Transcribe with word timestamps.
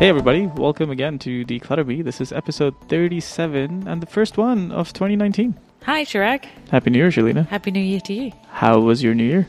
Hey 0.00 0.08
everybody, 0.08 0.46
welcome 0.46 0.90
again 0.90 1.18
to 1.18 1.44
Decluttr 1.44 1.86
Me. 1.86 2.00
This 2.00 2.22
is 2.22 2.32
episode 2.32 2.74
37 2.88 3.86
and 3.86 4.02
the 4.02 4.06
first 4.06 4.38
one 4.38 4.72
of 4.72 4.94
2019. 4.94 5.54
Hi, 5.82 6.06
Chirag. 6.06 6.46
Happy 6.70 6.88
New 6.88 7.00
Year, 7.00 7.10
Shelina. 7.10 7.46
Happy 7.46 7.70
New 7.70 7.80
Year 7.80 8.00
to 8.00 8.14
you. 8.14 8.32
How 8.48 8.80
was 8.80 9.02
your 9.02 9.12
New 9.12 9.24
Year? 9.24 9.46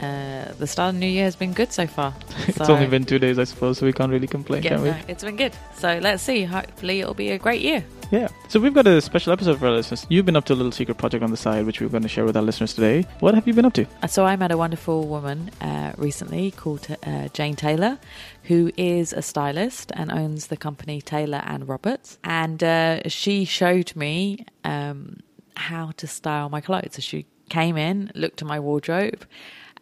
Uh, 0.00 0.52
the 0.58 0.66
start 0.66 0.94
of 0.94 1.00
New 1.00 1.06
Year 1.06 1.24
has 1.24 1.36
been 1.36 1.52
good 1.52 1.72
so 1.72 1.86
far. 1.86 2.14
it's 2.48 2.58
So- 2.58 2.74
only 2.74 2.86
been 2.86 3.04
two 3.04 3.18
days, 3.18 3.38
I 3.38 3.44
suppose, 3.44 3.78
so 3.78 3.86
we 3.86 3.92
can't 3.92 4.12
really 4.12 4.26
complain, 4.26 4.62
Yeah, 4.62 4.70
can 4.70 4.82
we? 4.82 4.90
no, 4.90 4.96
it's 5.08 5.24
been 5.24 5.36
good. 5.36 5.52
So 5.78 5.98
let's 6.02 6.22
see. 6.22 6.44
Hopefully, 6.44 7.00
it'll 7.00 7.14
be 7.14 7.30
a 7.30 7.38
great 7.38 7.60
year. 7.62 7.84
Yeah. 8.12 8.28
So 8.48 8.60
we've 8.60 8.74
got 8.74 8.86
a 8.86 9.00
special 9.00 9.32
episode 9.32 9.58
for 9.58 9.66
our 9.66 9.72
listeners. 9.72 10.06
You've 10.08 10.26
been 10.26 10.36
up 10.36 10.44
to 10.44 10.52
a 10.52 10.54
little 10.54 10.70
secret 10.70 10.96
project 10.96 11.24
on 11.24 11.30
the 11.32 11.36
side, 11.36 11.66
which 11.66 11.80
we're 11.80 11.88
going 11.88 12.04
to 12.04 12.08
share 12.08 12.24
with 12.24 12.36
our 12.36 12.42
listeners 12.42 12.72
today. 12.72 13.04
What 13.20 13.34
have 13.34 13.48
you 13.48 13.52
been 13.54 13.64
up 13.64 13.72
to? 13.72 13.86
Uh, 14.02 14.06
So 14.06 14.24
I 14.24 14.36
met 14.36 14.52
a 14.52 14.56
wonderful 14.56 15.06
woman 15.08 15.50
uh, 15.60 15.92
recently 15.96 16.52
called 16.52 16.86
uh, 17.04 17.28
Jane 17.32 17.56
Taylor, 17.56 17.98
who 18.44 18.70
is 18.76 19.12
a 19.12 19.22
stylist 19.22 19.90
and 19.94 20.12
owns 20.12 20.46
the 20.48 20.56
company 20.56 21.00
Taylor 21.02 21.42
and 21.44 21.68
Roberts. 21.68 22.18
And 22.22 22.62
uh, 22.62 23.08
she 23.08 23.44
showed 23.44 23.96
me 23.96 24.44
um, 24.62 25.18
how 25.56 25.90
to 25.96 26.06
style 26.06 26.48
my 26.48 26.60
clothes. 26.60 26.92
So 26.92 27.00
she 27.00 27.26
came 27.48 27.76
in, 27.76 28.12
looked 28.14 28.40
at 28.40 28.46
my 28.46 28.60
wardrobe. 28.60 29.24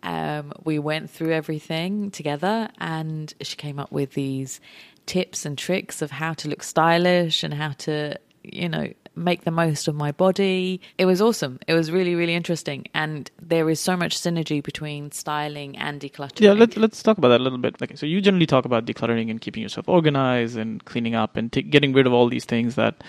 Um, 0.04 0.52
we 0.64 0.78
went 0.78 1.10
through 1.10 1.32
everything 1.32 2.10
together, 2.10 2.68
and 2.78 3.32
she 3.40 3.56
came 3.56 3.78
up 3.78 3.90
with 3.90 4.12
these 4.12 4.60
tips 5.06 5.44
and 5.44 5.58
tricks 5.58 6.02
of 6.02 6.10
how 6.10 6.34
to 6.34 6.48
look 6.48 6.62
stylish 6.62 7.42
and 7.42 7.52
how 7.54 7.72
to, 7.72 8.16
you 8.42 8.68
know, 8.68 8.92
make 9.16 9.44
the 9.44 9.50
most 9.50 9.88
of 9.88 9.94
my 9.94 10.12
body. 10.12 10.80
It 10.98 11.06
was 11.06 11.22
awesome. 11.22 11.58
It 11.66 11.74
was 11.74 11.90
really, 11.90 12.14
really 12.14 12.34
interesting. 12.34 12.86
And 12.92 13.30
there 13.40 13.70
is 13.70 13.80
so 13.80 13.96
much 13.96 14.18
synergy 14.18 14.62
between 14.62 15.12
styling 15.12 15.76
and 15.78 16.00
decluttering. 16.00 16.40
Yeah, 16.40 16.52
let, 16.52 16.76
let's 16.76 17.02
talk 17.02 17.16
about 17.18 17.28
that 17.28 17.40
a 17.40 17.44
little 17.44 17.58
bit. 17.58 17.80
Like, 17.80 17.96
so 17.96 18.06
you 18.06 18.20
generally 18.20 18.46
talk 18.46 18.64
about 18.64 18.84
decluttering 18.86 19.30
and 19.30 19.40
keeping 19.40 19.62
yourself 19.62 19.88
organized 19.88 20.56
and 20.56 20.84
cleaning 20.84 21.14
up 21.14 21.36
and 21.36 21.52
t- 21.52 21.62
getting 21.62 21.92
rid 21.92 22.06
of 22.06 22.12
all 22.12 22.28
these 22.28 22.44
things 22.44 22.74
that. 22.74 23.02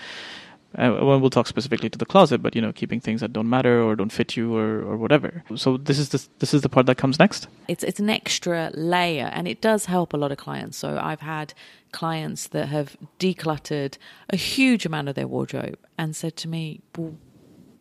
Uh, 0.74 0.98
well, 1.00 1.18
we'll 1.18 1.30
talk 1.30 1.46
specifically 1.46 1.88
to 1.88 1.96
the 1.96 2.04
closet, 2.04 2.42
but 2.42 2.54
you 2.54 2.60
know, 2.60 2.72
keeping 2.72 3.00
things 3.00 3.20
that 3.20 3.32
don't 3.32 3.48
matter 3.48 3.80
or 3.82 3.96
don't 3.96 4.12
fit 4.12 4.36
you 4.36 4.54
or, 4.54 4.82
or 4.82 4.96
whatever. 4.96 5.42
So 5.54 5.76
this 5.78 5.98
is 5.98 6.10
this 6.10 6.28
this 6.38 6.52
is 6.52 6.62
the 6.62 6.68
part 6.68 6.86
that 6.86 6.96
comes 6.96 7.18
next. 7.18 7.48
it's 7.68 7.82
it's 7.82 8.00
an 8.00 8.10
extra 8.10 8.70
layer 8.74 9.30
and 9.32 9.48
it 9.48 9.60
does 9.60 9.86
help 9.86 10.12
a 10.12 10.16
lot 10.16 10.32
of 10.32 10.38
clients. 10.38 10.76
So 10.76 10.98
i've 11.02 11.20
had 11.20 11.54
clients 11.92 12.48
that 12.48 12.68
have 12.68 12.96
decluttered 13.18 13.96
a 14.28 14.36
huge 14.36 14.84
amount 14.84 15.08
of 15.08 15.14
their 15.14 15.28
wardrobe 15.28 15.78
and 15.96 16.14
said 16.14 16.36
to 16.36 16.48
me 16.48 16.80
well 16.96 17.16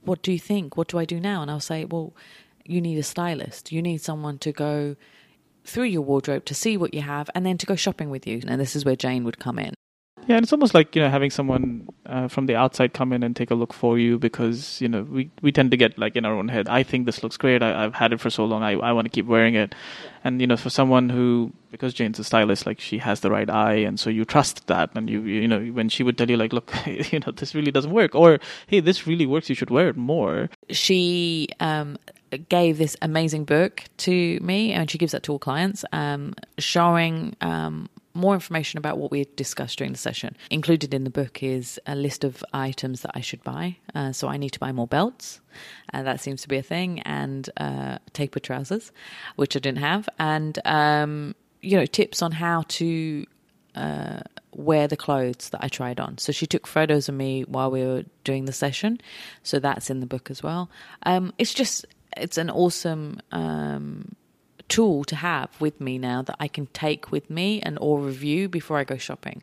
what 0.04 0.22
do 0.22 0.32
you 0.32 0.40
think? 0.40 0.78
What 0.78 0.88
do 0.88 1.00
i 1.00 1.06
do 1.06 1.20
now? 1.20 1.42
And 1.42 1.52
i'll 1.52 1.60
say 1.60 1.86
well 1.86 2.14
you 2.66 2.82
need 2.82 2.98
a 2.98 3.04
stylist. 3.04 3.72
You 3.72 3.82
need 3.82 4.02
someone 4.02 4.38
to 4.40 4.52
go 4.52 4.96
through 5.66 5.86
your 5.86 6.02
wardrobe 6.02 6.46
to 6.46 6.56
see 6.56 6.78
what 6.78 6.94
you 6.94 7.02
have 7.02 7.30
and 7.36 7.46
then 7.46 7.58
to 7.58 7.66
go 7.66 7.76
shopping 7.76 8.10
with 8.10 8.26
you. 8.26 8.42
And 8.48 8.62
this 8.62 8.76
is 8.76 8.86
where 8.86 8.96
jane 8.96 9.24
would 9.26 9.40
come 9.40 9.60
in 9.60 9.74
Yeah, 10.28 10.38
and 10.38 10.44
it's 10.44 10.52
almost 10.52 10.74
like 10.74 10.96
you 10.96 11.04
know 11.04 11.10
having 11.10 11.30
someone 11.30 11.88
uh, 12.08 12.28
from 12.28 12.48
the 12.48 12.56
outside 12.56 12.94
come 12.94 13.14
in 13.14 13.22
and 13.22 13.36
take 13.36 13.52
a 13.52 13.56
look 13.56 13.74
for 13.74 14.00
you 14.00 14.18
because 14.18 14.82
you 14.82 14.88
know 14.88 15.04
we, 15.04 15.30
we 15.44 15.52
tend 15.52 15.70
to 15.72 15.78
get 15.78 16.00
like 16.00 16.16
in 16.16 16.26
our 16.26 16.34
own 16.34 16.48
head. 16.48 16.68
I 16.68 16.82
think 16.82 17.06
this 17.06 17.22
looks 17.22 17.38
great. 17.38 17.62
I, 17.62 17.86
I've 17.86 17.94
had 17.94 18.12
it 18.12 18.20
for 18.20 18.32
so 18.32 18.44
long. 18.46 18.64
I 18.64 18.74
I 18.74 18.92
want 18.92 19.06
to 19.06 19.10
keep 19.10 19.28
wearing 19.28 19.54
it, 19.54 19.76
and 20.24 20.42
you 20.42 20.48
know 20.48 20.58
for 20.58 20.72
someone 20.72 21.10
who 21.10 21.54
because 21.70 21.94
Jane's 21.94 22.18
a 22.18 22.24
stylist, 22.24 22.66
like 22.66 22.80
she 22.80 22.98
has 22.98 23.20
the 23.20 23.30
right 23.30 23.50
eye, 23.50 23.76
and 23.76 24.00
so 24.00 24.10
you 24.10 24.26
trust 24.26 24.66
that, 24.66 24.90
and 24.96 25.10
you 25.10 25.22
you 25.22 25.48
know 25.48 25.60
when 25.60 25.90
she 25.90 26.02
would 26.02 26.18
tell 26.18 26.30
you 26.30 26.38
like, 26.38 26.54
look, 26.54 26.74
you 26.88 27.20
know 27.20 27.32
this 27.32 27.54
really 27.54 27.72
doesn't 27.72 27.92
work, 27.92 28.16
or 28.16 28.40
hey, 28.66 28.80
this 28.80 29.06
really 29.06 29.28
works. 29.28 29.48
You 29.48 29.56
should 29.56 29.70
wear 29.70 29.90
it 29.90 29.98
more. 29.98 30.50
she 30.72 31.50
um, 31.60 32.00
gave 32.50 32.80
this 32.80 32.98
amazing 33.04 33.46
book 33.46 33.84
to 33.98 34.40
me, 34.42 34.72
and 34.74 34.90
she 34.90 34.98
gives 34.98 35.12
that 35.12 35.22
to 35.24 35.34
all 35.34 35.40
clients, 35.40 35.86
um, 35.92 36.34
showing 36.58 37.36
um, 37.42 37.90
more 38.16 38.34
information 38.34 38.78
about 38.78 38.98
what 38.98 39.12
we 39.12 39.26
discussed 39.36 39.78
during 39.78 39.92
the 39.92 40.00
session. 40.00 40.36
Included 40.50 40.94
in 40.94 41.04
the 41.04 41.10
book 41.10 41.44
is 41.44 41.80
a 41.86 41.96
list 41.96 42.24
of 42.24 42.44
items 42.54 43.02
that 43.02 43.12
I 43.14 43.22
should 43.22 43.44
buy. 43.44 43.78
Uh, 43.94 44.12
so 44.12 44.28
I 44.28 44.38
need 44.38 44.52
to 44.52 44.60
buy 44.60 44.72
more 44.72 44.88
belts, 44.88 45.42
and 45.92 46.08
that 46.08 46.20
seems 46.20 46.42
to 46.44 46.48
be 46.48 46.58
a 46.58 46.64
thing, 46.64 47.02
and 47.02 47.50
uh, 47.58 48.00
tapered 48.14 48.44
trousers, 48.44 48.92
which 49.36 49.56
I 49.56 49.60
didn't 49.60 49.80
have, 49.80 50.08
and 50.18 50.58
um, 50.66 51.36
you 51.62 51.78
know 51.78 51.86
tips 51.86 52.22
on 52.22 52.32
how 52.32 52.64
to 52.68 53.26
uh, 53.76 54.22
wear 54.54 54.88
the 54.88 54.98
clothes 54.98 55.50
that 55.50 55.64
I 55.64 55.68
tried 55.68 56.00
on. 56.00 56.18
So 56.18 56.32
she 56.32 56.48
took 56.48 56.66
photos 56.66 57.10
of 57.10 57.16
me 57.16 57.44
while 57.44 57.70
we 57.70 57.84
were 57.84 58.06
doing 58.24 58.46
the 58.46 58.54
session. 58.54 59.00
So 59.44 59.60
that's 59.60 59.90
in 59.90 60.00
the 60.00 60.06
book 60.06 60.32
as 60.32 60.42
well. 60.42 60.70
Um, 61.04 61.34
it's 61.38 61.54
just, 61.54 61.86
it's 62.16 62.38
an 62.38 62.50
awesome 62.50 63.20
um, 63.32 64.16
tool 64.68 65.04
to 65.06 65.16
have 65.16 65.50
with 65.60 65.80
me 65.80 65.98
now 65.98 66.22
that 66.24 66.36
I 66.40 66.48
can 66.48 66.68
take 66.68 67.12
with 67.12 67.30
me 67.30 67.62
and 67.62 67.78
or 67.80 68.00
review 68.00 68.50
before 68.50 68.78
I 68.78 68.84
go 68.84 68.98
shopping. 68.98 69.42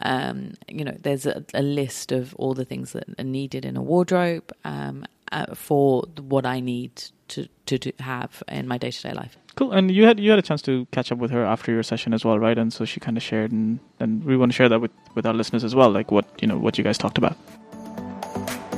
Um, 0.00 0.52
you 0.68 0.84
know, 0.84 0.96
there's 1.00 1.26
a, 1.26 1.44
a 1.54 1.62
list 1.62 2.12
of 2.12 2.34
all 2.36 2.54
the 2.54 2.64
things 2.64 2.92
that 2.92 3.04
are 3.18 3.24
needed 3.24 3.64
in 3.64 3.76
a 3.76 3.82
wardrobe 3.82 4.52
um, 4.64 5.04
uh, 5.30 5.54
for 5.54 6.04
what 6.20 6.46
I 6.46 6.60
need 6.60 7.02
to, 7.28 7.48
to, 7.66 7.78
to 7.78 7.92
have 8.00 8.42
in 8.48 8.66
my 8.66 8.78
day 8.78 8.90
to 8.90 9.02
day 9.02 9.12
life. 9.12 9.36
Cool. 9.54 9.72
And 9.72 9.90
you 9.90 10.06
had 10.06 10.18
you 10.18 10.30
had 10.30 10.38
a 10.38 10.42
chance 10.42 10.62
to 10.62 10.86
catch 10.92 11.12
up 11.12 11.18
with 11.18 11.30
her 11.30 11.44
after 11.44 11.72
your 11.72 11.82
session 11.82 12.14
as 12.14 12.24
well, 12.24 12.38
right? 12.38 12.56
And 12.56 12.72
so 12.72 12.86
she 12.86 13.00
kind 13.00 13.18
of 13.18 13.22
shared, 13.22 13.52
and 13.52 13.80
and 14.00 14.24
we 14.24 14.34
want 14.36 14.50
to 14.50 14.56
share 14.56 14.68
that 14.70 14.80
with 14.80 14.92
with 15.14 15.26
our 15.26 15.34
listeners 15.34 15.62
as 15.62 15.74
well, 15.74 15.90
like 15.90 16.10
what 16.10 16.24
you 16.40 16.48
know 16.48 16.56
what 16.56 16.78
you 16.78 16.84
guys 16.84 16.96
talked 16.96 17.18
about. 17.18 17.36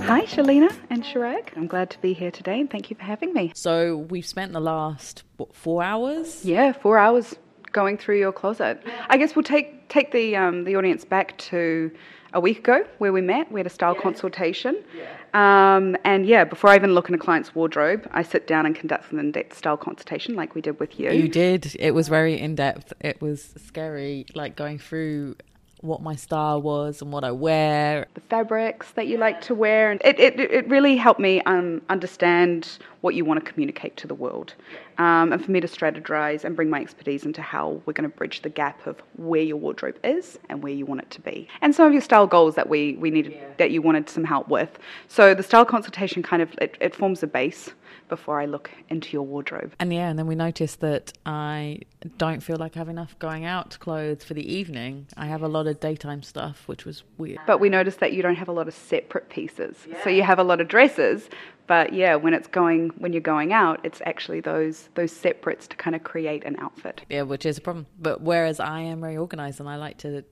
Hi, 0.06 0.26
Shelina 0.26 0.70
and 0.90 1.02
Chirag. 1.02 1.48
I'm 1.56 1.66
glad 1.66 1.88
to 1.88 1.98
be 2.00 2.12
here 2.12 2.30
today 2.30 2.60
and 2.60 2.70
thank 2.70 2.90
you 2.90 2.96
for 2.96 3.04
having 3.04 3.32
me. 3.32 3.52
So 3.54 3.96
we've 3.96 4.26
spent 4.26 4.52
the 4.52 4.60
last 4.60 5.22
what, 5.38 5.56
four 5.56 5.82
hours 5.82 6.44
Yeah, 6.44 6.72
four 6.72 6.98
hours 6.98 7.34
going 7.72 7.96
through 7.96 8.18
your 8.18 8.30
closet. 8.30 8.82
I 9.08 9.16
guess 9.16 9.34
we'll 9.34 9.44
take 9.44 9.88
take 9.88 10.12
the 10.12 10.36
um, 10.36 10.64
the 10.64 10.76
audience 10.76 11.06
back 11.06 11.38
to 11.38 11.90
a 12.34 12.40
week 12.40 12.58
ago 12.58 12.84
where 12.98 13.14
we 13.14 13.22
met. 13.22 13.50
We 13.50 13.60
had 13.60 13.66
a 13.66 13.70
style 13.70 13.94
consultation. 13.94 14.84
Um, 15.32 15.96
and 16.04 16.26
yeah, 16.26 16.44
before 16.44 16.68
I 16.68 16.76
even 16.76 16.92
look 16.92 17.08
in 17.08 17.14
a 17.14 17.18
client's 17.18 17.54
wardrobe, 17.54 18.06
I 18.12 18.22
sit 18.22 18.46
down 18.46 18.66
and 18.66 18.76
conduct 18.76 19.10
an 19.10 19.18
in-depth 19.18 19.56
style 19.56 19.78
consultation 19.78 20.34
like 20.34 20.54
we 20.54 20.60
did 20.60 20.78
with 20.78 21.00
you. 21.00 21.12
You 21.12 21.28
did. 21.28 21.74
It 21.80 21.92
was 21.92 22.08
very 22.08 22.38
in 22.38 22.56
depth. 22.56 22.92
It 23.00 23.22
was 23.22 23.54
scary, 23.66 24.26
like 24.34 24.54
going 24.54 24.78
through 24.78 25.36
what 25.84 26.02
my 26.02 26.16
style 26.16 26.62
was 26.62 27.02
and 27.02 27.12
what 27.12 27.24
I 27.24 27.30
wear. 27.30 28.06
the 28.14 28.20
fabrics 28.22 28.90
that 28.92 29.06
you 29.06 29.18
like 29.18 29.40
to 29.42 29.54
wear. 29.54 29.90
And 29.90 30.00
it, 30.04 30.18
it, 30.18 30.40
it 30.40 30.68
really 30.68 30.96
helped 30.96 31.20
me 31.20 31.42
um, 31.42 31.82
understand 31.88 32.78
what 33.02 33.14
you 33.14 33.24
want 33.24 33.44
to 33.44 33.52
communicate 33.52 33.96
to 33.98 34.06
the 34.06 34.14
world. 34.14 34.54
Um, 34.98 35.32
and 35.32 35.44
for 35.44 35.50
me 35.50 35.60
to 35.60 35.66
strategize 35.66 36.44
and 36.44 36.54
bring 36.54 36.70
my 36.70 36.80
expertise 36.80 37.24
into 37.24 37.42
how 37.42 37.82
we're 37.86 37.92
going 37.92 38.10
to 38.10 38.16
bridge 38.16 38.42
the 38.42 38.48
gap 38.48 38.86
of 38.86 39.02
where 39.16 39.42
your 39.42 39.56
wardrobe 39.56 39.98
is 40.04 40.38
and 40.48 40.62
where 40.62 40.72
you 40.72 40.86
want 40.86 41.02
it 41.02 41.10
to 41.10 41.20
be. 41.20 41.48
And 41.60 41.74
some 41.74 41.86
of 41.86 41.92
your 41.92 42.02
style 42.02 42.26
goals 42.26 42.54
that 42.54 42.68
we, 42.68 42.94
we 42.94 43.10
needed, 43.10 43.38
that 43.58 43.70
you 43.70 43.82
wanted 43.82 44.08
some 44.08 44.24
help 44.24 44.48
with. 44.48 44.78
So 45.08 45.34
the 45.34 45.42
style 45.42 45.64
consultation 45.64 46.22
kind 46.22 46.42
of, 46.42 46.52
it, 46.60 46.76
it 46.80 46.94
forms 46.94 47.22
a 47.22 47.26
base 47.26 47.70
before 48.08 48.40
I 48.40 48.44
look 48.44 48.70
into 48.90 49.12
your 49.12 49.22
wardrobe. 49.22 49.74
And 49.78 49.92
yeah, 49.92 50.08
and 50.08 50.18
then 50.18 50.26
we 50.26 50.34
noticed 50.34 50.80
that 50.80 51.12
I 51.24 51.80
don't 52.18 52.42
feel 52.42 52.56
like 52.56 52.76
I 52.76 52.80
have 52.80 52.88
enough 52.88 53.18
going 53.18 53.44
out 53.44 53.78
clothes 53.80 54.24
for 54.24 54.34
the 54.34 54.52
evening. 54.52 55.06
I 55.16 55.26
have 55.26 55.42
a 55.42 55.48
lot 55.48 55.66
of 55.66 55.80
daytime 55.80 56.22
stuff, 56.22 56.68
which 56.68 56.84
was 56.84 57.02
weird. 57.18 57.40
But 57.46 57.58
we 57.58 57.68
noticed 57.68 58.00
that 58.00 58.12
you 58.12 58.22
don't 58.22 58.36
have 58.36 58.48
a 58.48 58.52
lot 58.52 58.68
of 58.68 58.74
separate 58.74 59.30
pieces. 59.30 59.76
So 60.02 60.10
you 60.10 60.22
have 60.22 60.38
a 60.38 60.44
lot 60.44 60.60
of 60.60 60.68
dresses, 60.68 61.30
but 61.66 61.92
yeah, 61.92 62.14
when 62.16 62.34
it's 62.34 62.48
going 62.48 62.90
when 62.98 63.12
you're 63.12 63.22
going 63.22 63.52
out, 63.52 63.80
it's 63.84 64.02
actually 64.04 64.40
those 64.40 64.88
those 64.94 65.12
separates 65.12 65.66
to 65.68 65.76
kind 65.76 65.96
of 65.96 66.04
create 66.04 66.44
an 66.44 66.56
outfit. 66.58 67.02
Yeah, 67.08 67.22
which 67.22 67.46
is 67.46 67.58
a 67.58 67.60
problem. 67.60 67.86
But 67.98 68.20
whereas 68.20 68.60
I 68.60 68.80
am 68.80 69.00
very 69.00 69.16
organized 69.16 69.60
and 69.60 69.68
I 69.68 69.76
like 69.76 69.98
to 69.98 70.24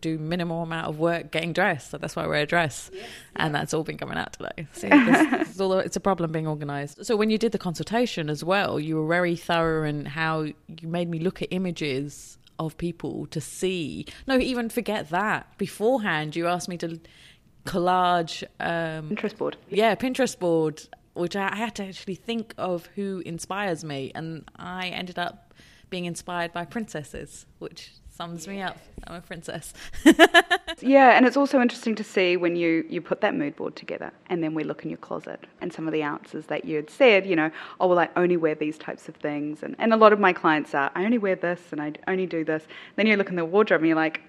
do 0.00 0.18
minimal 0.18 0.62
amount 0.62 0.88
of 0.88 0.98
work 0.98 1.30
getting 1.30 1.52
dressed, 1.52 1.90
so 1.90 1.98
that's 1.98 2.16
why 2.16 2.24
I 2.24 2.26
wear 2.26 2.40
a 2.40 2.46
dress, 2.46 2.90
and 3.36 3.54
that's 3.54 3.72
all 3.72 3.84
been 3.84 3.98
coming 3.98 4.18
out 4.18 4.32
today. 4.32 4.66
so 4.72 4.88
this, 4.88 5.30
this 5.48 5.60
all, 5.60 5.74
it's 5.74 5.96
a 5.96 6.00
problem 6.00 6.32
being 6.32 6.48
organized. 6.48 7.06
So 7.06 7.16
when 7.16 7.30
you 7.30 7.38
did 7.38 7.52
the 7.52 7.58
consultation 7.58 8.28
as 8.28 8.42
well, 8.42 8.80
you 8.80 8.96
were 8.96 9.06
very 9.06 9.36
thorough 9.36 9.88
in 9.88 10.06
how 10.06 10.42
you 10.42 10.56
made 10.82 11.08
me 11.08 11.20
look 11.20 11.40
at 11.40 11.48
images 11.52 12.38
of 12.60 12.76
people 12.76 13.26
to 13.26 13.40
see. 13.40 14.06
No, 14.26 14.38
even 14.38 14.68
forget 14.68 15.08
that. 15.10 15.56
Beforehand, 15.56 16.36
you 16.36 16.46
asked 16.46 16.68
me 16.68 16.76
to 16.78 17.00
collage. 17.70 18.42
Um, 18.58 19.10
Pinterest 19.10 19.36
board. 19.36 19.56
yeah, 19.68 19.94
Pinterest 19.94 20.38
board, 20.38 20.82
which 21.14 21.36
I 21.36 21.48
I 21.52 21.56
had 21.56 21.74
to 21.76 21.84
actually 21.84 22.16
think 22.16 22.54
of 22.58 22.86
who 22.96 23.22
inspires 23.24 23.84
me, 23.84 24.12
and 24.14 24.44
I 24.56 24.88
ended 24.88 25.18
up 25.18 25.54
being 25.90 26.04
inspired 26.04 26.52
by 26.52 26.64
princesses, 26.64 27.46
which 27.58 27.90
sums 28.08 28.46
me 28.46 28.60
up. 28.62 28.76
I'm 29.06 29.16
a 29.16 29.20
princess. 29.20 29.72
Yeah, 30.82 31.16
and 31.16 31.26
it's 31.26 31.36
also 31.36 31.60
interesting 31.60 31.94
to 31.96 32.04
see 32.04 32.36
when 32.36 32.56
you 32.56 32.84
you 32.88 33.00
put 33.00 33.20
that 33.20 33.34
mood 33.34 33.56
board 33.56 33.76
together, 33.76 34.12
and 34.30 34.42
then 34.42 34.54
we 34.54 34.64
look 34.64 34.82
in 34.84 34.90
your 34.90 34.98
closet 34.98 35.46
and 35.60 35.72
some 35.72 35.86
of 35.86 35.92
the 35.92 36.02
answers 36.02 36.46
that 36.46 36.64
you 36.64 36.76
had 36.76 36.88
said. 36.88 37.26
You 37.26 37.36
know, 37.36 37.50
oh 37.80 37.88
well, 37.88 37.98
I 37.98 38.08
only 38.16 38.36
wear 38.36 38.54
these 38.54 38.78
types 38.78 39.08
of 39.08 39.16
things, 39.16 39.62
and 39.62 39.76
and 39.78 39.92
a 39.92 39.96
lot 39.96 40.12
of 40.12 40.20
my 40.20 40.32
clients 40.32 40.74
are 40.74 40.90
I 40.94 41.04
only 41.04 41.18
wear 41.18 41.36
this, 41.36 41.60
and 41.72 41.82
I 41.82 41.92
only 42.08 42.26
do 42.26 42.44
this. 42.44 42.62
Then 42.96 43.06
you 43.06 43.16
look 43.16 43.28
in 43.28 43.36
the 43.36 43.44
wardrobe, 43.44 43.80
and 43.82 43.88
you're 43.88 43.96
like. 43.96 44.22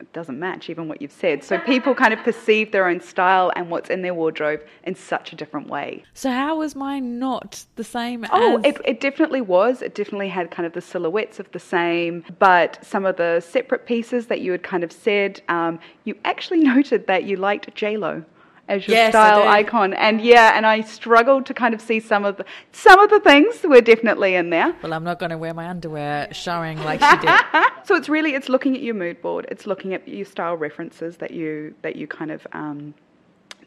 It 0.00 0.12
doesn't 0.12 0.38
match 0.38 0.68
even 0.70 0.88
what 0.88 1.00
you've 1.00 1.12
said. 1.12 1.42
So 1.44 1.58
people 1.58 1.94
kind 1.94 2.12
of 2.12 2.20
perceive 2.20 2.72
their 2.72 2.88
own 2.88 3.00
style 3.00 3.52
and 3.56 3.70
what's 3.70 3.90
in 3.90 4.02
their 4.02 4.14
wardrobe 4.14 4.60
in 4.84 4.94
such 4.94 5.32
a 5.32 5.36
different 5.36 5.68
way. 5.68 6.04
So 6.14 6.30
how 6.30 6.58
was 6.58 6.74
mine 6.74 7.18
not 7.18 7.64
the 7.76 7.84
same 7.84 8.26
Oh, 8.32 8.58
as 8.58 8.64
it, 8.64 8.80
it 8.84 9.00
definitely 9.00 9.40
was. 9.40 9.82
It 9.82 9.94
definitely 9.94 10.28
had 10.28 10.50
kind 10.50 10.66
of 10.66 10.72
the 10.72 10.80
silhouettes 10.80 11.40
of 11.40 11.50
the 11.52 11.58
same, 11.58 12.24
but 12.38 12.78
some 12.84 13.06
of 13.06 13.16
the 13.16 13.40
separate 13.40 13.86
pieces 13.86 14.26
that 14.26 14.40
you 14.40 14.52
had 14.52 14.62
kind 14.62 14.84
of 14.84 14.92
said, 14.92 15.40
um, 15.48 15.78
you 16.04 16.16
actually 16.24 16.60
noted 16.72 17.06
that 17.06 17.24
you 17.24 17.36
liked 17.36 17.74
J 17.74 17.96
Lo 17.96 18.24
as 18.68 18.86
your 18.86 18.96
Yes, 18.96 19.12
style 19.12 19.48
icon, 19.48 19.92
and 19.94 20.20
yeah, 20.20 20.56
and 20.56 20.66
I 20.66 20.80
struggled 20.82 21.46
to 21.46 21.54
kind 21.54 21.74
of 21.74 21.80
see 21.80 22.00
some 22.00 22.24
of 22.24 22.36
the 22.36 22.44
some 22.70 22.98
of 23.00 23.10
the 23.10 23.20
things 23.20 23.62
were 23.64 23.80
definitely 23.80 24.34
in 24.34 24.50
there. 24.50 24.74
Well, 24.82 24.92
I'm 24.92 25.04
not 25.04 25.18
going 25.18 25.30
to 25.30 25.38
wear 25.38 25.52
my 25.54 25.68
underwear 25.68 26.32
showing 26.32 26.78
like 26.78 27.00
she 27.00 27.26
did. 27.26 27.30
So 27.84 27.96
it's 27.96 28.08
really 28.08 28.34
it's 28.34 28.48
looking 28.48 28.76
at 28.76 28.82
your 28.82 28.94
mood 28.94 29.20
board. 29.20 29.46
It's 29.50 29.66
looking 29.66 29.92
at 29.92 30.06
your 30.06 30.24
style 30.24 30.56
references 30.56 31.16
that 31.16 31.32
you 31.32 31.74
that 31.82 31.96
you 31.96 32.06
kind 32.06 32.30
of 32.30 32.46
um, 32.52 32.94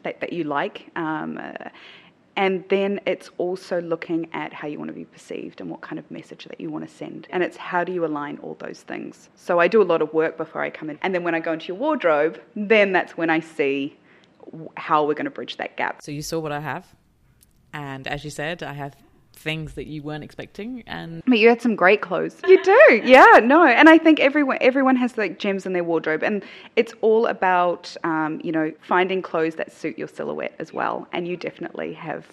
that 0.02 0.20
that 0.20 0.32
you 0.32 0.44
like. 0.44 0.86
Um, 0.96 1.38
uh, 1.38 1.68
and 2.38 2.64
then 2.68 3.00
it's 3.06 3.30
also 3.38 3.80
looking 3.80 4.28
at 4.34 4.52
how 4.52 4.68
you 4.68 4.78
want 4.78 4.88
to 4.88 4.94
be 4.94 5.06
perceived 5.06 5.62
and 5.62 5.70
what 5.70 5.80
kind 5.80 5.98
of 5.98 6.10
message 6.10 6.44
that 6.44 6.60
you 6.60 6.70
want 6.70 6.86
to 6.86 6.94
send. 6.94 7.26
And 7.30 7.42
it's 7.42 7.56
how 7.56 7.82
do 7.82 7.92
you 7.92 8.04
align 8.04 8.38
all 8.42 8.56
those 8.58 8.82
things. 8.82 9.30
So 9.36 9.58
I 9.58 9.68
do 9.68 9.80
a 9.80 9.84
lot 9.84 10.02
of 10.02 10.12
work 10.12 10.36
before 10.36 10.60
I 10.60 10.68
come 10.68 10.90
in. 10.90 10.98
And 11.00 11.14
then 11.14 11.24
when 11.24 11.34
I 11.34 11.40
go 11.40 11.54
into 11.54 11.68
your 11.68 11.78
wardrobe, 11.78 12.38
then 12.54 12.92
that's 12.92 13.16
when 13.16 13.30
I 13.30 13.40
see 13.40 13.96
how 14.76 15.04
we're 15.04 15.14
going 15.14 15.26
to 15.26 15.30
bridge 15.30 15.56
that 15.56 15.76
gap. 15.76 16.02
So 16.02 16.12
you 16.12 16.22
saw 16.22 16.38
what 16.38 16.52
I 16.52 16.60
have, 16.60 16.86
and 17.72 18.06
as 18.06 18.24
you 18.24 18.30
said, 18.30 18.62
I 18.62 18.72
have 18.72 18.96
things 19.36 19.74
that 19.74 19.86
you 19.86 20.02
weren't 20.02 20.24
expecting, 20.24 20.82
and 20.86 21.22
But 21.26 21.38
you 21.38 21.48
had 21.48 21.60
some 21.60 21.76
great 21.76 22.00
clothes. 22.00 22.40
You 22.46 22.62
do, 22.62 23.02
yeah, 23.04 23.40
no. 23.42 23.64
And 23.64 23.88
I 23.88 23.98
think 23.98 24.18
everyone 24.18 24.58
everyone 24.60 24.96
has 24.96 25.16
like 25.16 25.38
gems 25.38 25.66
in 25.66 25.72
their 25.72 25.84
wardrobe, 25.84 26.22
and 26.22 26.44
it's 26.74 26.92
all 27.02 27.26
about 27.26 27.94
um, 28.02 28.40
you 28.42 28.52
know 28.52 28.72
finding 28.80 29.22
clothes 29.22 29.56
that 29.56 29.72
suit 29.72 29.98
your 29.98 30.08
silhouette 30.08 30.54
as 30.58 30.72
well. 30.72 31.06
And 31.12 31.28
you 31.28 31.36
definitely 31.36 31.92
have 31.94 32.26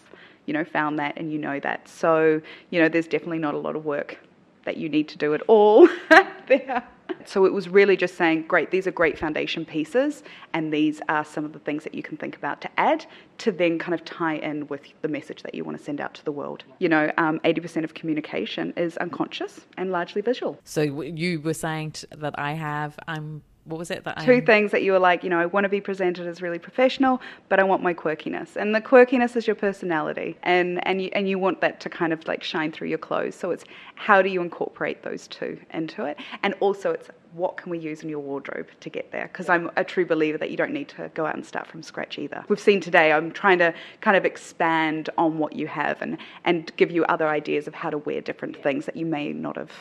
you 0.45 0.53
know 0.53 0.63
found 0.63 0.97
that, 0.99 1.17
and 1.17 1.31
you 1.31 1.37
know 1.37 1.59
that. 1.59 1.87
So 1.87 2.41
you 2.69 2.81
know 2.81 2.89
there's 2.89 3.07
definitely 3.07 3.39
not 3.39 3.53
a 3.53 3.59
lot 3.59 3.75
of 3.75 3.85
work 3.85 4.17
that 4.65 4.77
you 4.77 4.87
need 4.89 5.09
to 5.09 5.17
do 5.17 5.33
at 5.33 5.41
all 5.47 5.89
there. 6.47 6.83
So 7.25 7.45
it 7.45 7.53
was 7.53 7.69
really 7.69 7.97
just 7.97 8.15
saying, 8.15 8.45
great, 8.47 8.71
these 8.71 8.87
are 8.87 8.91
great 8.91 9.17
foundation 9.17 9.65
pieces, 9.65 10.23
and 10.53 10.73
these 10.73 11.01
are 11.09 11.23
some 11.23 11.45
of 11.45 11.53
the 11.53 11.59
things 11.59 11.83
that 11.83 11.93
you 11.93 12.03
can 12.03 12.17
think 12.17 12.35
about 12.35 12.61
to 12.61 12.69
add 12.79 13.05
to 13.39 13.51
then 13.51 13.79
kind 13.79 13.93
of 13.93 14.03
tie 14.05 14.35
in 14.35 14.67
with 14.67 14.81
the 15.01 15.07
message 15.07 15.43
that 15.43 15.55
you 15.55 15.63
want 15.63 15.77
to 15.77 15.83
send 15.83 15.99
out 15.99 16.13
to 16.15 16.25
the 16.25 16.31
world. 16.31 16.63
You 16.79 16.89
know, 16.89 17.11
um, 17.17 17.39
80% 17.41 17.83
of 17.83 17.93
communication 17.93 18.73
is 18.77 18.97
unconscious 18.97 19.61
and 19.77 19.91
largely 19.91 20.21
visual. 20.21 20.59
so 20.63 20.81
you 20.81 21.41
were 21.41 21.53
saying 21.53 21.95
that 22.11 22.37
I 22.37 22.53
have. 22.53 22.97
I'm. 23.07 23.43
What 23.65 23.77
was 23.77 23.91
it 23.91 24.03
that 24.03 24.19
Two 24.25 24.33
I'm, 24.33 24.45
things 24.45 24.71
that 24.71 24.83
you 24.83 24.91
were 24.91 24.99
like, 24.99 25.23
you 25.23 25.29
know, 25.29 25.39
I 25.39 25.45
want 25.45 25.63
to 25.63 25.69
be 25.69 25.79
presented 25.79 26.27
as 26.27 26.41
really 26.41 26.59
professional, 26.59 27.21
but 27.47 27.61
I 27.61 27.63
want 27.63 27.81
my 27.81 27.93
quirkiness, 27.93 28.57
and 28.57 28.75
the 28.75 28.81
quirkiness 28.81 29.37
is 29.37 29.47
your 29.47 29.55
personality, 29.55 30.37
and 30.43 30.85
and 30.85 31.01
you 31.01 31.09
and 31.13 31.29
you 31.29 31.39
want 31.39 31.61
that 31.61 31.79
to 31.81 31.89
kind 31.89 32.11
of 32.11 32.27
like 32.27 32.43
shine 32.43 32.73
through 32.73 32.89
your 32.89 32.97
clothes. 32.97 33.35
So 33.35 33.51
it's 33.51 33.63
how 33.95 34.21
do 34.21 34.29
you 34.29 34.41
incorporate 34.41 35.03
those 35.03 35.27
two 35.29 35.57
into 35.71 36.03
it, 36.03 36.17
and 36.43 36.53
also 36.59 36.91
it's 36.91 37.09
what 37.33 37.57
can 37.57 37.71
we 37.71 37.79
use 37.79 38.03
in 38.03 38.09
your 38.09 38.19
wardrobe 38.19 38.67
to 38.79 38.89
get 38.89 39.11
there? 39.11 39.27
Because 39.31 39.49
I'm 39.49 39.71
a 39.75 39.83
true 39.83 40.05
believer 40.05 40.37
that 40.37 40.51
you 40.51 40.57
don't 40.57 40.73
need 40.73 40.89
to 40.89 41.09
go 41.13 41.25
out 41.25 41.35
and 41.35 41.45
start 41.45 41.65
from 41.65 41.81
scratch 41.81 42.19
either. 42.19 42.43
We've 42.47 42.59
seen 42.59 42.79
today. 42.79 43.11
I'm 43.11 43.31
trying 43.31 43.59
to 43.59 43.73
kind 44.01 44.17
of 44.17 44.25
expand 44.25 45.09
on 45.17 45.37
what 45.37 45.53
you 45.53 45.67
have 45.67 46.01
and 46.01 46.17
and 46.43 46.71
give 46.75 46.91
you 46.91 47.05
other 47.05 47.29
ideas 47.29 47.67
of 47.67 47.73
how 47.75 47.89
to 47.89 47.97
wear 47.97 48.19
different 48.19 48.61
things 48.61 48.85
that 48.85 48.97
you 48.97 49.05
may 49.05 49.31
not 49.31 49.55
have 49.55 49.71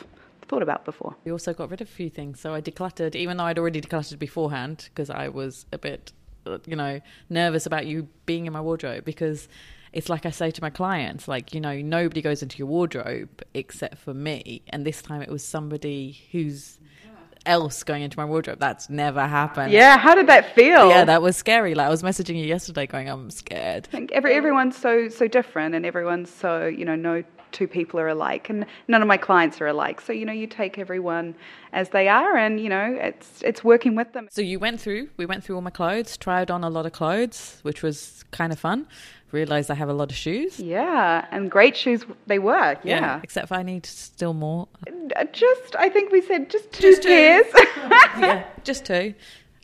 thought 0.45 0.63
about 0.63 0.85
before. 0.85 1.15
We 1.23 1.31
also 1.31 1.53
got 1.53 1.69
rid 1.69 1.81
of 1.81 1.87
a 1.87 1.91
few 1.91 2.09
things. 2.09 2.39
So 2.39 2.53
I 2.53 2.61
decluttered, 2.61 3.15
even 3.15 3.37
though 3.37 3.45
I'd 3.45 3.59
already 3.59 3.81
decluttered 3.81 4.19
beforehand, 4.19 4.89
because 4.93 5.09
I 5.09 5.27
was 5.29 5.65
a 5.71 5.77
bit, 5.77 6.11
uh, 6.45 6.59
you 6.65 6.75
know, 6.75 7.01
nervous 7.29 7.65
about 7.65 7.85
you 7.85 8.07
being 8.25 8.45
in 8.45 8.53
my 8.53 8.61
wardrobe. 8.61 9.05
Because 9.05 9.47
it's 9.91 10.09
like 10.09 10.25
I 10.25 10.31
say 10.31 10.51
to 10.51 10.61
my 10.61 10.69
clients, 10.69 11.27
like, 11.27 11.53
you 11.53 11.61
know, 11.61 11.81
nobody 11.81 12.21
goes 12.21 12.41
into 12.41 12.57
your 12.57 12.67
wardrobe 12.67 13.43
except 13.53 13.97
for 13.97 14.13
me. 14.13 14.61
And 14.69 14.85
this 14.85 15.01
time 15.01 15.21
it 15.21 15.29
was 15.29 15.43
somebody 15.43 16.19
who's 16.31 16.79
else 17.45 17.83
going 17.83 18.03
into 18.03 18.17
my 18.17 18.25
wardrobe. 18.25 18.59
That's 18.59 18.89
never 18.89 19.27
happened. 19.27 19.71
Yeah, 19.71 19.97
how 19.97 20.15
did 20.15 20.27
that 20.27 20.55
feel? 20.55 20.89
Yeah, 20.89 21.05
that 21.05 21.21
was 21.21 21.35
scary. 21.37 21.75
Like 21.75 21.87
I 21.87 21.89
was 21.89 22.03
messaging 22.03 22.35
you 22.35 22.45
yesterday 22.45 22.87
going, 22.87 23.09
I'm 23.09 23.29
scared. 23.29 23.87
I 23.89 23.91
think 23.91 24.11
every 24.11 24.33
everyone's 24.33 24.77
so 24.77 25.09
so 25.09 25.27
different, 25.27 25.75
and 25.75 25.85
everyone's 25.85 26.29
so 26.29 26.65
you 26.67 26.85
know 26.85 26.95
no 26.95 27.23
two 27.53 27.67
people 27.67 27.99
are 27.99 28.09
alike, 28.09 28.49
and 28.49 28.65
none 28.87 29.01
of 29.01 29.07
my 29.07 29.17
clients 29.17 29.61
are 29.61 29.67
alike. 29.67 30.01
So 30.01 30.11
you 30.11 30.25
know 30.25 30.33
you 30.33 30.47
take 30.47 30.77
everyone 30.77 31.35
as 31.71 31.89
they 31.89 32.07
are, 32.09 32.35
and 32.35 32.59
you 32.59 32.69
know 32.69 32.97
it's 32.99 33.41
it's 33.43 33.63
working 33.63 33.95
with 33.95 34.11
them. 34.13 34.27
So 34.31 34.41
you 34.41 34.59
went 34.59 34.81
through, 34.81 35.09
we 35.17 35.25
went 35.25 35.43
through 35.43 35.55
all 35.55 35.61
my 35.61 35.69
clothes, 35.69 36.17
tried 36.17 36.51
on 36.51 36.63
a 36.63 36.69
lot 36.69 36.85
of 36.85 36.91
clothes, 36.91 37.59
which 37.61 37.81
was 37.81 38.25
kind 38.31 38.51
of 38.51 38.59
fun. 38.59 38.87
Realized 39.31 39.71
I 39.71 39.73
have 39.73 39.89
a 39.89 39.93
lot 39.93 40.11
of 40.11 40.15
shoes. 40.17 40.59
Yeah, 40.59 41.25
and 41.31 41.49
great 41.49 41.75
shoes 41.75 42.05
they 42.27 42.37
were. 42.37 42.77
Yeah, 42.83 43.19
Except 43.23 43.47
for 43.47 43.55
I 43.55 43.63
need 43.63 43.83
still 43.87 44.33
more. 44.35 44.67
Uh, 45.15 45.23
just 45.31 45.75
I 45.75 45.89
think 45.89 46.11
we 46.11 46.21
said 46.21 46.51
just 46.51 46.71
two 46.71 46.81
Just 46.83 47.01
two. 47.01 47.09
pairs. 47.09 47.45
yeah, 48.19 48.43
just 48.63 48.85
two. 48.85 49.15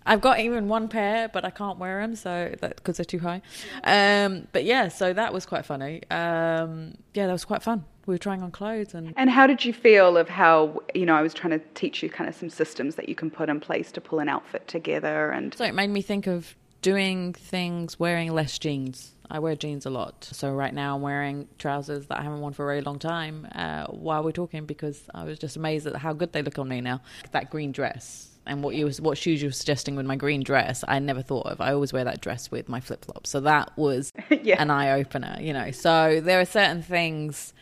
I've 0.10 0.22
got 0.22 0.40
even 0.40 0.68
one 0.68 0.88
pair, 0.88 1.30
but 1.30 1.46
I 1.46 1.52
can't 1.52 1.78
wear 1.78 2.02
them, 2.02 2.16
so 2.16 2.56
that 2.62 2.78
because 2.78 2.98
they're 2.98 3.06
too 3.06 3.20
high. 3.20 3.44
Um, 3.84 4.48
but 4.52 4.64
yeah, 4.64 4.88
so 4.88 5.14
that 5.14 5.32
was 5.32 5.46
quite 5.46 5.68
funny. 5.68 6.02
Um, 6.10 6.96
yeah, 7.14 7.28
that 7.28 7.32
was 7.32 7.46
quite 7.46 7.62
fun. 7.62 7.86
We 8.08 8.16
were 8.16 8.18
trying 8.18 8.42
on 8.42 8.50
clothes, 8.50 8.96
and 8.96 9.14
and 9.18 9.30
how 9.30 9.46
did 9.46 9.64
you 9.64 9.72
feel 9.72 10.18
of 10.18 10.28
how 10.28 10.82
you 10.96 11.06
know 11.06 11.14
I 11.14 11.22
was 11.22 11.36
trying 11.36 11.60
to 11.60 11.64
teach 11.76 12.02
you 12.02 12.10
kind 12.10 12.28
of 12.28 12.36
some 12.36 12.50
systems 12.50 12.96
that 12.96 13.08
you 13.08 13.14
can 13.14 13.30
put 13.30 13.50
in 13.50 13.60
place 13.60 13.92
to 13.92 14.02
pull 14.02 14.18
an 14.18 14.30
outfit 14.30 14.68
together 14.68 15.30
and 15.30 15.54
so 15.54 15.64
it 15.64 15.76
made 15.76 15.92
me 15.92 16.02
think 16.02 16.26
of 16.26 16.56
doing 16.82 17.34
things 17.34 18.00
wearing 18.00 18.34
less 18.34 18.58
jeans. 18.58 19.12
I 19.30 19.38
wear 19.38 19.56
jeans 19.56 19.86
a 19.86 19.92
lot, 19.92 20.24
so 20.24 20.52
right 20.52 20.74
now 20.74 20.96
I'm 20.96 21.04
wearing 21.04 21.48
trousers 21.60 22.08
that 22.08 22.18
I 22.18 22.24
haven't 22.24 22.42
worn 22.42 22.54
for 22.54 22.64
a 22.64 22.74
very 22.74 22.82
long 22.82 22.98
time 22.98 23.48
uh, 23.54 23.86
while 23.86 24.24
we're 24.24 24.32
talking 24.32 24.66
because 24.66 25.04
I 25.14 25.24
was 25.24 25.38
just 25.38 25.56
amazed 25.56 25.86
at 25.86 25.96
how 25.98 26.14
good 26.14 26.34
they 26.34 26.42
look 26.42 26.58
on 26.58 26.68
me 26.68 26.82
now. 26.82 27.02
That 27.30 27.52
green 27.52 27.72
dress 27.72 28.38
and 28.45 28.63
what 28.63 28.75
you 28.75 28.86
was, 28.86 29.00
what 29.00 29.18
shoes 29.18 29.41
you 29.41 29.47
were 29.50 29.53
suggesting 29.53 29.95
with 29.95 30.06
my 30.06 30.15
green 30.15 30.41
dress, 30.44 30.83
I 30.88 31.00
never 31.00 31.21
thought 31.21 31.45
of. 31.47 31.62
I 31.62 31.74
always 31.74 31.94
wear 31.94 32.03
that 32.03 32.21
dress 32.21 32.50
with 32.51 32.68
my 32.69 32.80
flip 32.80 33.06
flops, 33.06 33.30
so 33.30 33.39
that 33.41 33.71
was 33.77 34.12
Yeah. 34.44 34.62
an 34.62 34.69
eye 34.71 34.91
opener, 34.91 35.38
you 35.39 35.53
know. 35.53 35.71
So 35.71 36.19
there 36.21 36.39
are 36.39 36.45
certain 36.45 36.81
things 36.81 37.53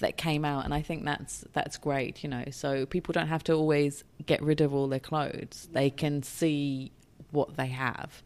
that 0.00 0.18
came 0.18 0.44
out 0.44 0.64
and 0.66 0.74
I 0.74 0.82
think 0.82 1.04
that's 1.06 1.44
that's 1.54 1.78
great, 1.78 2.22
you 2.22 2.28
know. 2.28 2.44
So 2.50 2.84
people 2.86 3.12
don't 3.12 3.28
have 3.28 3.42
to 3.44 3.54
always 3.54 4.04
get 4.26 4.42
rid 4.42 4.60
of 4.60 4.74
all 4.74 4.88
their 4.88 5.00
clothes. 5.00 5.68
They 5.72 5.88
can 5.90 6.22
see 6.22 6.92
what 7.30 7.56
they 7.56 7.68
have. 7.68 8.22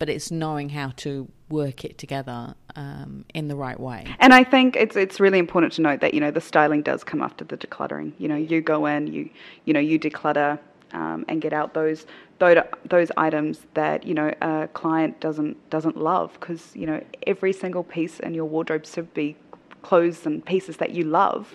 But 0.00 0.08
it's 0.08 0.32
knowing 0.32 0.70
how 0.70 0.88
to 0.96 1.28
work 1.48 1.84
it 1.84 1.96
together 1.96 2.54
um, 2.74 3.24
in 3.34 3.46
the 3.46 3.54
right 3.54 3.78
way. 3.78 4.04
And 4.18 4.34
I 4.34 4.42
think 4.42 4.74
it's 4.74 4.96
it's 4.96 5.20
really 5.20 5.38
important 5.38 5.74
to 5.74 5.80
note 5.82 6.00
that 6.00 6.12
you 6.12 6.18
know 6.18 6.32
the 6.32 6.40
styling 6.40 6.82
does 6.82 7.04
come 7.04 7.22
after 7.22 7.44
the 7.44 7.56
decluttering. 7.56 8.12
You 8.18 8.26
know, 8.26 8.34
you 8.34 8.60
go 8.60 8.86
in, 8.86 9.06
you 9.06 9.30
you 9.64 9.72
know, 9.72 9.78
you 9.80 10.00
declutter 10.00 10.58
um, 10.92 11.24
and 11.28 11.40
get 11.40 11.52
out 11.52 11.74
those 11.74 12.06
those 12.38 13.12
items 13.16 13.66
that 13.74 14.04
you 14.04 14.14
know 14.14 14.34
a 14.40 14.68
client 14.72 15.20
doesn't 15.20 15.56
doesn't 15.70 15.96
love 15.96 16.32
because 16.34 16.74
you 16.74 16.86
know 16.86 17.02
every 17.26 17.52
single 17.52 17.84
piece 17.84 18.18
in 18.20 18.34
your 18.34 18.44
wardrobe 18.44 18.84
should 18.84 19.12
be 19.14 19.36
clothes 19.82 20.26
and 20.26 20.44
pieces 20.44 20.76
that 20.78 20.90
you 20.90 21.04
love. 21.04 21.54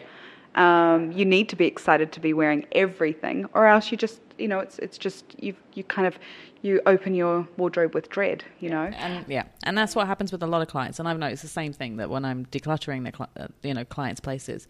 Um, 0.55 1.11
you 1.11 1.25
need 1.25 1.49
to 1.49 1.55
be 1.55 1.65
excited 1.65 2.11
to 2.13 2.19
be 2.19 2.33
wearing 2.33 2.65
everything, 2.71 3.45
or 3.53 3.67
else 3.67 3.91
you 3.91 3.97
just 3.97 4.21
you 4.37 4.47
know 4.47 4.59
it's 4.59 4.79
it's 4.79 4.97
just 4.97 5.25
you 5.39 5.53
you 5.73 5.83
kind 5.83 6.07
of 6.07 6.17
you 6.61 6.81
open 6.85 7.13
your 7.13 7.47
wardrobe 7.57 7.93
with 7.93 8.09
dread. 8.09 8.43
You 8.59 8.69
know. 8.69 8.89
And 8.95 9.25
yeah, 9.27 9.43
and 9.63 9.77
that's 9.77 9.95
what 9.95 10.07
happens 10.07 10.31
with 10.31 10.41
a 10.41 10.47
lot 10.47 10.61
of 10.61 10.67
clients. 10.67 10.99
And 10.99 11.07
I've 11.07 11.19
noticed 11.19 11.43
the 11.43 11.49
same 11.49 11.73
thing 11.73 11.97
that 11.97 12.09
when 12.09 12.25
I'm 12.25 12.45
decluttering 12.47 13.03
the 13.03 13.11
cli- 13.11 13.27
uh, 13.37 13.47
you 13.61 13.73
know 13.73 13.85
clients' 13.85 14.19
places, 14.19 14.67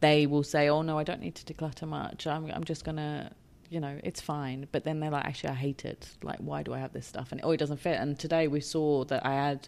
they 0.00 0.26
will 0.26 0.42
say, 0.42 0.68
"Oh 0.68 0.82
no, 0.82 0.98
I 0.98 1.04
don't 1.04 1.20
need 1.20 1.36
to 1.36 1.54
declutter 1.54 1.86
much. 1.86 2.26
I'm 2.26 2.50
I'm 2.50 2.64
just 2.64 2.84
gonna." 2.84 3.32
You 3.74 3.80
know, 3.80 3.98
it's 4.04 4.20
fine, 4.20 4.68
but 4.70 4.84
then 4.84 5.00
they're 5.00 5.10
like, 5.10 5.24
actually, 5.24 5.50
I 5.50 5.54
hate 5.54 5.84
it. 5.84 6.06
Like, 6.22 6.38
why 6.38 6.62
do 6.62 6.72
I 6.72 6.78
have 6.78 6.92
this 6.92 7.08
stuff? 7.08 7.32
And 7.32 7.40
oh, 7.42 7.50
it 7.50 7.56
doesn't 7.56 7.78
fit. 7.78 7.98
And 7.98 8.16
today 8.16 8.46
we 8.46 8.60
saw 8.60 9.02
that 9.06 9.26
I 9.26 9.32
had 9.32 9.66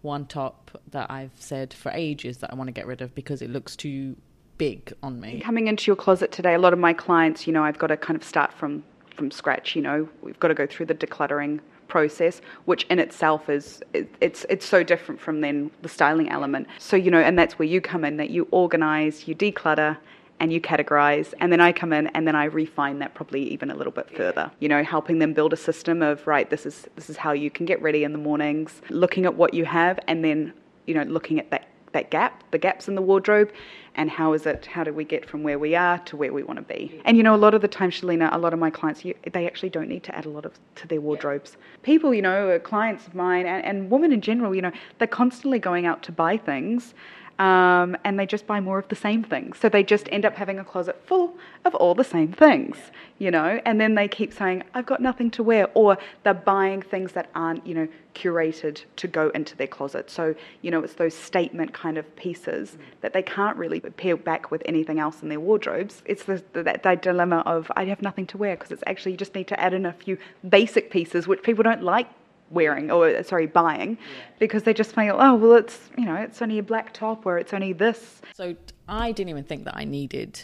one 0.00 0.24
top 0.24 0.70
that 0.90 1.10
I've 1.10 1.32
said 1.38 1.74
for 1.74 1.92
ages 1.92 2.38
that 2.38 2.50
I 2.50 2.54
want 2.54 2.68
to 2.68 2.72
get 2.72 2.86
rid 2.86 3.02
of 3.02 3.14
because 3.14 3.42
it 3.42 3.50
looks 3.50 3.76
too 3.76 4.16
big 4.56 4.94
on 5.02 5.20
me. 5.20 5.42
Coming 5.42 5.66
into 5.66 5.90
your 5.90 5.96
closet 5.96 6.32
today, 6.32 6.54
a 6.54 6.58
lot 6.58 6.72
of 6.72 6.78
my 6.78 6.94
clients, 6.94 7.46
you 7.46 7.52
know, 7.52 7.62
I've 7.62 7.78
got 7.78 7.88
to 7.88 7.96
kind 7.98 8.16
of 8.16 8.24
start 8.24 8.54
from 8.54 8.84
from 9.14 9.30
scratch. 9.30 9.76
You 9.76 9.82
know, 9.82 10.08
we've 10.22 10.40
got 10.40 10.48
to 10.48 10.54
go 10.54 10.66
through 10.66 10.86
the 10.86 10.94
decluttering 10.94 11.60
process, 11.88 12.40
which 12.64 12.84
in 12.84 12.98
itself 12.98 13.50
is 13.50 13.82
it's 13.92 14.46
it's 14.48 14.64
so 14.64 14.82
different 14.82 15.20
from 15.20 15.42
then 15.42 15.70
the 15.82 15.90
styling 15.90 16.30
element. 16.30 16.68
So 16.78 16.96
you 16.96 17.10
know, 17.10 17.20
and 17.20 17.38
that's 17.38 17.58
where 17.58 17.68
you 17.68 17.82
come 17.82 18.02
in. 18.02 18.16
That 18.16 18.30
you 18.30 18.48
organize, 18.50 19.28
you 19.28 19.34
declutter. 19.34 19.98
And 20.42 20.52
you 20.52 20.60
categorize, 20.60 21.32
and 21.38 21.52
then 21.52 21.60
I 21.60 21.70
come 21.70 21.92
in, 21.92 22.08
and 22.08 22.26
then 22.26 22.34
I 22.34 22.46
refine 22.46 22.98
that 22.98 23.14
probably 23.14 23.42
even 23.54 23.70
a 23.70 23.76
little 23.76 23.92
bit 23.92 24.10
further. 24.16 24.50
You 24.58 24.68
know, 24.68 24.82
helping 24.82 25.20
them 25.20 25.32
build 25.32 25.52
a 25.52 25.56
system 25.56 26.02
of 26.02 26.26
right. 26.26 26.50
This 26.50 26.66
is 26.66 26.88
this 26.96 27.08
is 27.08 27.16
how 27.16 27.30
you 27.30 27.48
can 27.48 27.64
get 27.64 27.80
ready 27.80 28.02
in 28.02 28.10
the 28.10 28.18
mornings. 28.18 28.82
Looking 28.90 29.24
at 29.24 29.34
what 29.36 29.54
you 29.54 29.64
have, 29.64 30.00
and 30.08 30.24
then 30.24 30.52
you 30.86 30.94
know, 30.94 31.04
looking 31.04 31.38
at 31.38 31.50
that 31.52 31.68
that 31.92 32.10
gap, 32.10 32.42
the 32.50 32.58
gaps 32.58 32.88
in 32.88 32.96
the 32.96 33.02
wardrobe, 33.02 33.52
and 33.94 34.10
how 34.10 34.32
is 34.32 34.46
it 34.46 34.66
how 34.66 34.84
do 34.84 34.92
we 34.92 35.04
get 35.04 35.28
from 35.28 35.42
where 35.42 35.58
we 35.58 35.74
are 35.74 35.98
to 35.98 36.16
where 36.16 36.32
we 36.32 36.42
want 36.42 36.58
to 36.58 36.74
be 36.74 37.00
and 37.04 37.16
you 37.16 37.22
know 37.22 37.34
a 37.34 37.36
lot 37.36 37.54
of 37.54 37.60
the 37.60 37.68
time 37.68 37.90
Shelina 37.90 38.32
a 38.32 38.38
lot 38.38 38.52
of 38.52 38.58
my 38.58 38.70
clients 38.70 39.04
you, 39.04 39.14
they 39.32 39.46
actually 39.46 39.70
don't 39.70 39.88
need 39.88 40.02
to 40.04 40.16
add 40.16 40.24
a 40.24 40.30
lot 40.30 40.44
of 40.44 40.52
to 40.76 40.88
their 40.88 41.00
wardrobes 41.00 41.56
people 41.82 42.14
you 42.14 42.22
know 42.22 42.58
clients 42.60 43.06
of 43.06 43.14
mine 43.14 43.46
and, 43.46 43.64
and 43.64 43.90
women 43.90 44.12
in 44.12 44.20
general 44.20 44.54
you 44.54 44.62
know 44.62 44.72
they're 44.98 45.08
constantly 45.08 45.58
going 45.58 45.86
out 45.86 46.02
to 46.04 46.12
buy 46.12 46.36
things 46.36 46.94
um, 47.38 47.96
and 48.04 48.18
they 48.18 48.26
just 48.26 48.46
buy 48.46 48.60
more 48.60 48.78
of 48.78 48.88
the 48.88 48.96
same 48.96 49.22
things. 49.22 49.58
So 49.58 49.68
they 49.68 49.82
just 49.82 50.08
end 50.12 50.24
up 50.24 50.36
having 50.36 50.58
a 50.58 50.64
closet 50.64 51.00
full 51.06 51.36
of 51.64 51.74
all 51.74 51.94
the 51.94 52.04
same 52.04 52.32
things, 52.32 52.76
you 53.18 53.30
know, 53.30 53.60
and 53.64 53.80
then 53.80 53.94
they 53.94 54.08
keep 54.08 54.32
saying, 54.32 54.64
I've 54.74 54.86
got 54.86 55.00
nothing 55.00 55.30
to 55.32 55.42
wear, 55.42 55.68
or 55.74 55.98
they're 56.22 56.34
buying 56.34 56.82
things 56.82 57.12
that 57.12 57.30
aren't, 57.34 57.66
you 57.66 57.74
know, 57.74 57.88
curated 58.14 58.82
to 58.96 59.08
go 59.08 59.30
into 59.30 59.56
their 59.56 59.66
closet. 59.66 60.10
So, 60.10 60.34
you 60.60 60.70
know, 60.70 60.82
it's 60.82 60.94
those 60.94 61.14
statement 61.14 61.72
kind 61.72 61.96
of 61.96 62.16
pieces 62.16 62.76
that 63.00 63.12
they 63.14 63.22
can't 63.22 63.56
really 63.56 63.80
peel 63.80 64.18
back 64.18 64.50
with 64.50 64.62
anything 64.66 64.98
else 64.98 65.22
in 65.22 65.28
their 65.28 65.40
wardrobes. 65.40 66.02
It's 66.04 66.24
the, 66.24 66.42
that, 66.52 66.82
that 66.82 67.02
dilemma 67.02 67.42
of, 67.46 67.70
I 67.74 67.86
have 67.86 68.02
nothing 68.02 68.26
to 68.28 68.38
wear, 68.38 68.56
because 68.56 68.70
it's 68.70 68.82
actually 68.86 69.12
you 69.12 69.18
just 69.18 69.34
need 69.34 69.48
to 69.48 69.58
add 69.58 69.72
in 69.72 69.86
a 69.86 69.92
few 69.92 70.18
basic 70.48 70.90
pieces 70.90 71.26
which 71.26 71.42
people 71.42 71.62
don't 71.62 71.82
like 71.82 72.08
wearing 72.52 72.90
or 72.90 73.22
sorry 73.22 73.46
buying 73.46 73.98
because 74.38 74.62
they 74.64 74.74
just 74.74 74.94
feel 74.94 75.16
oh 75.18 75.34
well 75.34 75.54
it's 75.54 75.90
you 75.96 76.04
know 76.04 76.14
it's 76.14 76.42
only 76.42 76.58
a 76.58 76.62
black 76.62 76.92
top 76.92 77.24
or 77.26 77.38
it's 77.38 77.52
only 77.54 77.72
this 77.72 78.20
So 78.34 78.54
I 78.88 79.12
didn't 79.12 79.30
even 79.30 79.44
think 79.44 79.64
that 79.64 79.76
I 79.76 79.84
needed 79.84 80.42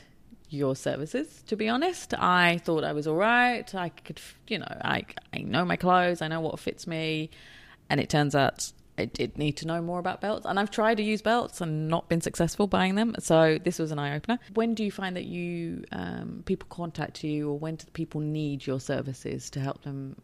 your 0.50 0.74
services. 0.74 1.42
To 1.48 1.56
be 1.56 1.68
honest, 1.68 2.14
I 2.14 2.58
thought 2.64 2.84
I 2.84 2.92
was 2.92 3.06
all 3.06 3.16
right. 3.16 3.72
I 3.74 3.90
could, 3.90 4.20
you 4.46 4.58
know, 4.58 4.66
I 4.82 5.04
I 5.32 5.38
know 5.40 5.64
my 5.64 5.76
clothes. 5.76 6.22
I 6.22 6.28
know 6.28 6.40
what 6.40 6.58
fits 6.58 6.86
me, 6.86 7.30
and 7.90 8.00
it 8.00 8.08
turns 8.08 8.34
out. 8.34 8.72
I 9.00 9.04
did 9.04 9.38
need 9.38 9.56
to 9.58 9.66
know 9.66 9.80
more 9.80 10.00
about 10.00 10.20
belts, 10.20 10.44
and 10.44 10.58
I've 10.58 10.72
tried 10.72 10.96
to 10.96 11.04
use 11.04 11.22
belts 11.22 11.60
and 11.60 11.86
not 11.86 12.08
been 12.08 12.20
successful 12.20 12.66
buying 12.66 12.96
them. 12.96 13.14
So 13.20 13.58
this 13.62 13.78
was 13.78 13.92
an 13.92 14.00
eye 14.00 14.16
opener. 14.16 14.40
When 14.54 14.74
do 14.74 14.82
you 14.82 14.90
find 14.90 15.14
that 15.14 15.24
you 15.24 15.84
um, 15.92 16.42
people 16.46 16.66
contact 16.68 17.22
you, 17.22 17.48
or 17.50 17.58
when 17.58 17.76
do 17.76 17.84
people 17.92 18.20
need 18.20 18.66
your 18.66 18.80
services 18.80 19.50
to 19.50 19.60
help 19.60 19.82
them 19.82 20.16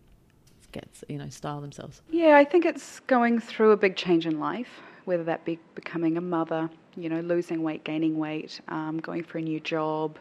you 1.08 1.18
know 1.18 1.28
style 1.28 1.60
themselves? 1.60 2.02
yeah 2.10 2.36
i 2.36 2.44
think 2.44 2.64
it's 2.64 3.00
going 3.00 3.40
through 3.40 3.72
a 3.72 3.76
big 3.76 3.96
change 3.96 4.26
in 4.26 4.38
life 4.40 4.80
whether 5.04 5.24
that 5.24 5.44
be 5.44 5.58
becoming 5.74 6.16
a 6.16 6.20
mother 6.20 6.68
you 6.96 7.08
know 7.08 7.20
losing 7.20 7.62
weight 7.62 7.84
gaining 7.84 8.18
weight 8.18 8.60
um, 8.68 8.98
going 8.98 9.22
for 9.22 9.38
a 9.38 9.42
new 9.42 9.60
job. 9.60 10.18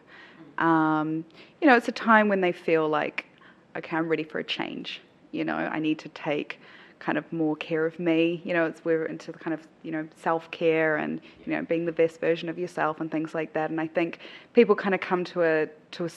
Um, 0.57 1.25
you 1.61 1.67
know 1.67 1.75
it's 1.75 1.87
a 1.87 1.93
time 1.93 2.27
when 2.27 2.41
they 2.41 2.51
feel 2.51 2.87
like 2.87 3.25
okay 3.75 3.97
i'm 3.97 4.07
ready 4.07 4.23
for 4.23 4.39
a 4.39 4.43
change. 4.43 5.01
You 5.31 5.43
know 5.45 5.55
i 5.55 5.79
need 5.79 5.99
to 5.99 6.09
take 6.09 6.59
kind 6.99 7.17
of 7.17 7.31
more 7.33 7.55
care 7.55 7.85
of 7.85 7.99
me. 7.99 8.41
You 8.45 8.53
know 8.53 8.65
it's 8.65 8.83
we're 8.85 9.05
into 9.05 9.31
the 9.31 9.39
kind 9.39 9.53
of 9.53 9.67
you 9.81 9.91
know 9.91 10.07
self-care 10.15 10.97
and 10.97 11.21
you 11.45 11.53
know 11.53 11.63
being 11.63 11.85
the 11.85 11.91
best 11.91 12.19
version 12.19 12.49
of 12.49 12.57
yourself 12.57 13.01
and 13.01 13.11
things 13.11 13.33
like 13.33 13.53
that. 13.53 13.69
And 13.69 13.81
i 13.81 13.87
think 13.87 14.19
people 14.53 14.75
kind 14.75 14.95
of 14.95 15.01
come 15.01 15.23
to 15.25 15.43
a 15.43 15.67
to 15.91 16.05
a 16.05 16.09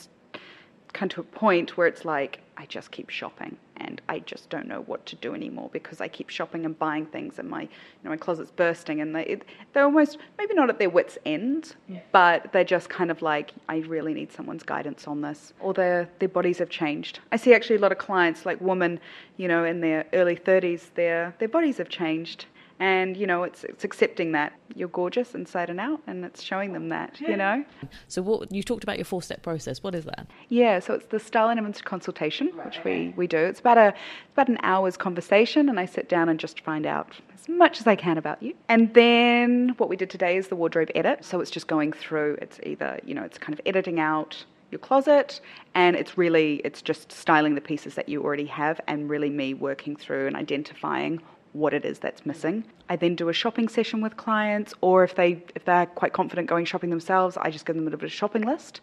come 0.92 1.08
to 1.10 1.20
a 1.20 1.24
point 1.24 1.76
where 1.76 1.86
it's 1.86 2.04
like 2.04 2.40
I 2.56 2.64
just 2.66 2.90
keep 2.90 3.10
shopping 3.10 3.56
and 3.76 3.95
I 4.08 4.20
just 4.20 4.48
don't 4.50 4.68
know 4.68 4.82
what 4.82 5.04
to 5.06 5.16
do 5.16 5.34
anymore 5.34 5.70
because 5.72 6.00
I 6.00 6.08
keep 6.08 6.28
shopping 6.28 6.64
and 6.64 6.78
buying 6.78 7.06
things 7.06 7.38
and 7.38 7.48
my 7.48 7.62
you 7.62 7.68
know 8.04 8.10
my 8.10 8.16
closet's 8.16 8.50
bursting 8.50 9.00
and 9.00 9.14
they 9.14 9.24
it, 9.24 9.44
they're 9.72 9.84
almost 9.84 10.18
maybe 10.38 10.54
not 10.54 10.70
at 10.70 10.78
their 10.78 10.90
wits 10.90 11.18
end 11.26 11.74
but 12.12 12.52
they're 12.52 12.64
just 12.64 12.88
kind 12.88 13.10
of 13.10 13.22
like 13.22 13.52
I 13.68 13.78
really 13.78 14.14
need 14.14 14.32
someone's 14.32 14.62
guidance 14.62 15.06
on 15.06 15.20
this. 15.20 15.52
Or 15.60 15.74
their 15.74 16.08
their 16.18 16.28
bodies 16.28 16.58
have 16.58 16.68
changed. 16.70 17.20
I 17.32 17.36
see 17.36 17.54
actually 17.54 17.76
a 17.76 17.80
lot 17.80 17.92
of 17.92 17.98
clients 17.98 18.46
like 18.46 18.60
women 18.60 19.00
you 19.36 19.48
know 19.48 19.64
in 19.64 19.80
their 19.80 20.06
early 20.12 20.36
30s 20.36 20.94
their 20.94 21.34
their 21.38 21.48
bodies 21.48 21.78
have 21.78 21.88
changed 21.88 22.46
and 22.78 23.16
you 23.16 23.26
know 23.26 23.42
it's 23.42 23.64
it's 23.64 23.84
accepting 23.84 24.32
that 24.32 24.52
you're 24.74 24.88
gorgeous 24.88 25.34
inside 25.34 25.70
and 25.70 25.80
out 25.80 26.00
and 26.06 26.24
it's 26.24 26.42
showing 26.42 26.72
them 26.72 26.88
that 26.90 27.18
you 27.20 27.36
know 27.36 27.64
So 28.08 28.22
what 28.22 28.52
you 28.52 28.62
talked 28.62 28.82
about 28.82 28.98
your 28.98 29.04
four 29.04 29.22
step 29.22 29.42
process. 29.42 29.82
What 29.82 29.94
is 29.94 30.04
that? 30.04 30.26
Yeah, 30.48 30.78
so 30.80 30.94
it's 30.94 31.06
the 31.06 31.18
style 31.18 31.48
and 31.48 31.58
image 31.58 31.82
consultation, 31.84 32.48
which 32.64 32.78
we, 32.84 33.14
we 33.16 33.26
do. 33.26 33.38
It's 33.38 33.60
about 33.60 33.78
a 33.78 33.88
it's 33.88 34.32
about 34.32 34.48
an 34.48 34.58
hour's 34.62 34.96
conversation, 34.96 35.68
and 35.68 35.80
I 35.80 35.86
sit 35.86 36.08
down 36.08 36.28
and 36.28 36.38
just 36.38 36.60
find 36.60 36.86
out 36.86 37.14
as 37.34 37.48
much 37.48 37.80
as 37.80 37.86
I 37.86 37.96
can 37.96 38.18
about 38.18 38.42
you. 38.42 38.54
And 38.68 38.92
then 38.94 39.74
what 39.78 39.88
we 39.88 39.96
did 39.96 40.10
today 40.10 40.36
is 40.36 40.48
the 40.48 40.56
wardrobe 40.56 40.90
edit. 40.94 41.24
So 41.24 41.40
it's 41.40 41.50
just 41.50 41.66
going 41.66 41.92
through. 41.92 42.38
It's 42.42 42.60
either 42.62 43.00
you 43.04 43.14
know 43.14 43.22
it's 43.22 43.38
kind 43.38 43.58
of 43.58 43.60
editing 43.66 44.00
out 44.00 44.44
your 44.70 44.80
closet, 44.80 45.40
and 45.74 45.96
it's 45.96 46.18
really 46.18 46.56
it's 46.64 46.82
just 46.82 47.12
styling 47.12 47.54
the 47.54 47.60
pieces 47.60 47.94
that 47.94 48.08
you 48.08 48.22
already 48.22 48.46
have, 48.46 48.80
and 48.86 49.08
really 49.08 49.30
me 49.30 49.54
working 49.54 49.96
through 49.96 50.26
and 50.26 50.36
identifying 50.36 51.22
what 51.56 51.72
it 51.74 51.84
is 51.84 51.98
that's 51.98 52.24
missing. 52.26 52.64
I 52.88 52.96
then 52.96 53.14
do 53.14 53.28
a 53.28 53.32
shopping 53.32 53.68
session 53.68 54.00
with 54.00 54.16
clients, 54.16 54.74
or 54.80 55.04
if 55.04 55.14
they 55.14 55.42
if 55.54 55.64
they're 55.64 55.86
quite 55.86 56.12
confident 56.12 56.48
going 56.48 56.64
shopping 56.64 56.90
themselves, 56.90 57.36
I 57.36 57.50
just 57.50 57.66
give 57.66 57.76
them 57.76 57.84
a 57.84 57.86
little 57.86 57.98
bit 57.98 58.06
of 58.06 58.12
shopping 58.12 58.42
list, 58.42 58.80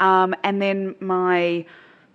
um, 0.00 0.34
and 0.42 0.60
then 0.60 0.94
my 1.00 1.64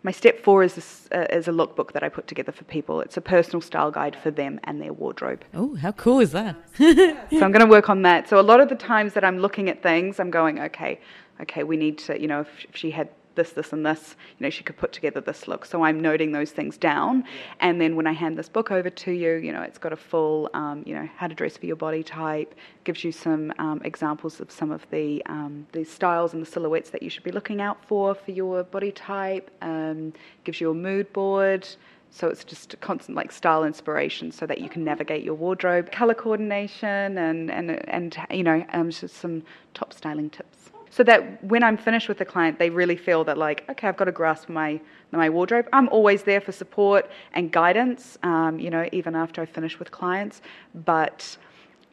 my 0.03 0.11
step 0.11 0.39
four 0.39 0.63
is 0.63 0.73
this, 0.73 1.07
uh, 1.11 1.27
is 1.29 1.47
a 1.47 1.51
lookbook 1.51 1.91
that 1.91 2.03
I 2.03 2.09
put 2.09 2.27
together 2.27 2.51
for 2.51 2.63
people. 2.63 3.01
It's 3.01 3.17
a 3.17 3.21
personal 3.21 3.61
style 3.61 3.91
guide 3.91 4.15
for 4.15 4.31
them 4.31 4.59
and 4.63 4.81
their 4.81 4.93
wardrobe. 4.93 5.43
Oh, 5.53 5.75
how 5.75 5.91
cool 5.91 6.19
is 6.19 6.31
that? 6.31 6.55
So 7.31 7.45
I'm 7.45 7.51
going 7.51 7.65
to 7.65 7.67
work 7.67 7.89
on 7.89 8.01
that. 8.01 8.27
So 8.27 8.39
a 8.39 8.41
lot 8.41 8.59
of 8.59 8.67
the 8.67 8.75
times 8.75 9.13
that 9.13 9.23
I'm 9.23 9.37
looking 9.37 9.69
at 9.69 9.81
things, 9.81 10.19
I'm 10.19 10.31
going, 10.31 10.59
okay, 10.59 10.99
okay, 11.39 11.63
we 11.63 11.77
need 11.77 11.97
to, 11.99 12.19
you 12.19 12.27
know, 12.27 12.41
if, 12.41 12.65
if 12.69 12.75
she 12.75 12.91
had 12.91 13.09
this, 13.35 13.51
this, 13.51 13.73
and 13.73 13.85
this, 13.85 14.15
you 14.37 14.43
know, 14.43 14.49
she 14.49 14.63
could 14.63 14.77
put 14.77 14.91
together 14.91 15.21
this 15.21 15.47
look. 15.47 15.65
So 15.65 15.83
I'm 15.83 15.99
noting 15.99 16.31
those 16.31 16.51
things 16.51 16.77
down, 16.77 17.23
and 17.59 17.79
then 17.79 17.95
when 17.95 18.07
I 18.07 18.13
hand 18.13 18.37
this 18.37 18.49
book 18.49 18.71
over 18.71 18.89
to 18.89 19.11
you, 19.11 19.35
you 19.35 19.51
know, 19.51 19.61
it's 19.61 19.77
got 19.77 19.93
a 19.93 19.97
full, 19.97 20.49
um, 20.53 20.83
you 20.85 20.93
know, 20.93 21.07
how 21.17 21.27
to 21.27 21.35
dress 21.35 21.57
for 21.57 21.65
your 21.65 21.75
body 21.75 22.03
type, 22.03 22.55
gives 22.83 23.03
you 23.03 23.11
some 23.11 23.53
um, 23.59 23.81
examples 23.83 24.39
of 24.39 24.51
some 24.51 24.71
of 24.71 24.85
the 24.91 25.23
um, 25.27 25.67
the 25.71 25.83
styles 25.83 26.33
and 26.33 26.41
the 26.41 26.49
silhouettes 26.49 26.89
that 26.89 27.03
you 27.03 27.09
should 27.09 27.23
be 27.23 27.31
looking 27.31 27.61
out 27.61 27.83
for 27.85 28.13
for 28.15 28.31
your 28.31 28.63
body 28.63 28.91
type. 28.91 29.51
Um, 29.61 30.13
gives 30.43 30.59
you 30.61 30.71
a 30.71 30.73
mood 30.73 31.11
board. 31.13 31.67
So 32.13 32.27
it's 32.27 32.43
just 32.43 32.73
a 32.73 32.77
constant 32.77 33.15
like 33.15 33.31
style 33.31 33.63
inspiration 33.63 34.31
so 34.33 34.45
that 34.45 34.59
you 34.59 34.67
can 34.67 34.83
navigate 34.83 35.23
your 35.23 35.35
wardrobe, 35.35 35.91
color 35.91 36.13
coordination, 36.13 37.17
and 37.17 37.49
and 37.49 37.71
and 37.89 38.17
you 38.29 38.43
know 38.43 38.65
um, 38.73 38.91
just 38.91 39.15
some 39.15 39.43
top 39.73 39.93
styling 39.93 40.29
tips. 40.29 40.71
So 40.91 41.03
that 41.03 41.43
when 41.43 41.63
I'm 41.63 41.77
finished 41.77 42.07
with 42.07 42.19
the 42.19 42.25
client, 42.25 42.59
they 42.59 42.69
really 42.69 42.97
feel 42.97 43.23
that 43.23 43.37
like 43.37 43.65
okay, 43.69 43.87
I've 43.87 43.97
got 43.97 44.07
a 44.07 44.11
grasp 44.11 44.49
my 44.49 44.79
my 45.11 45.29
wardrobe. 45.29 45.67
I'm 45.73 45.89
always 45.89 46.23
there 46.23 46.41
for 46.41 46.51
support 46.51 47.09
and 47.33 47.51
guidance. 47.51 48.17
Um, 48.23 48.59
you 48.59 48.69
know, 48.69 48.87
even 48.91 49.15
after 49.15 49.41
I 49.41 49.45
finish 49.45 49.79
with 49.79 49.91
clients, 49.91 50.41
but 50.75 51.37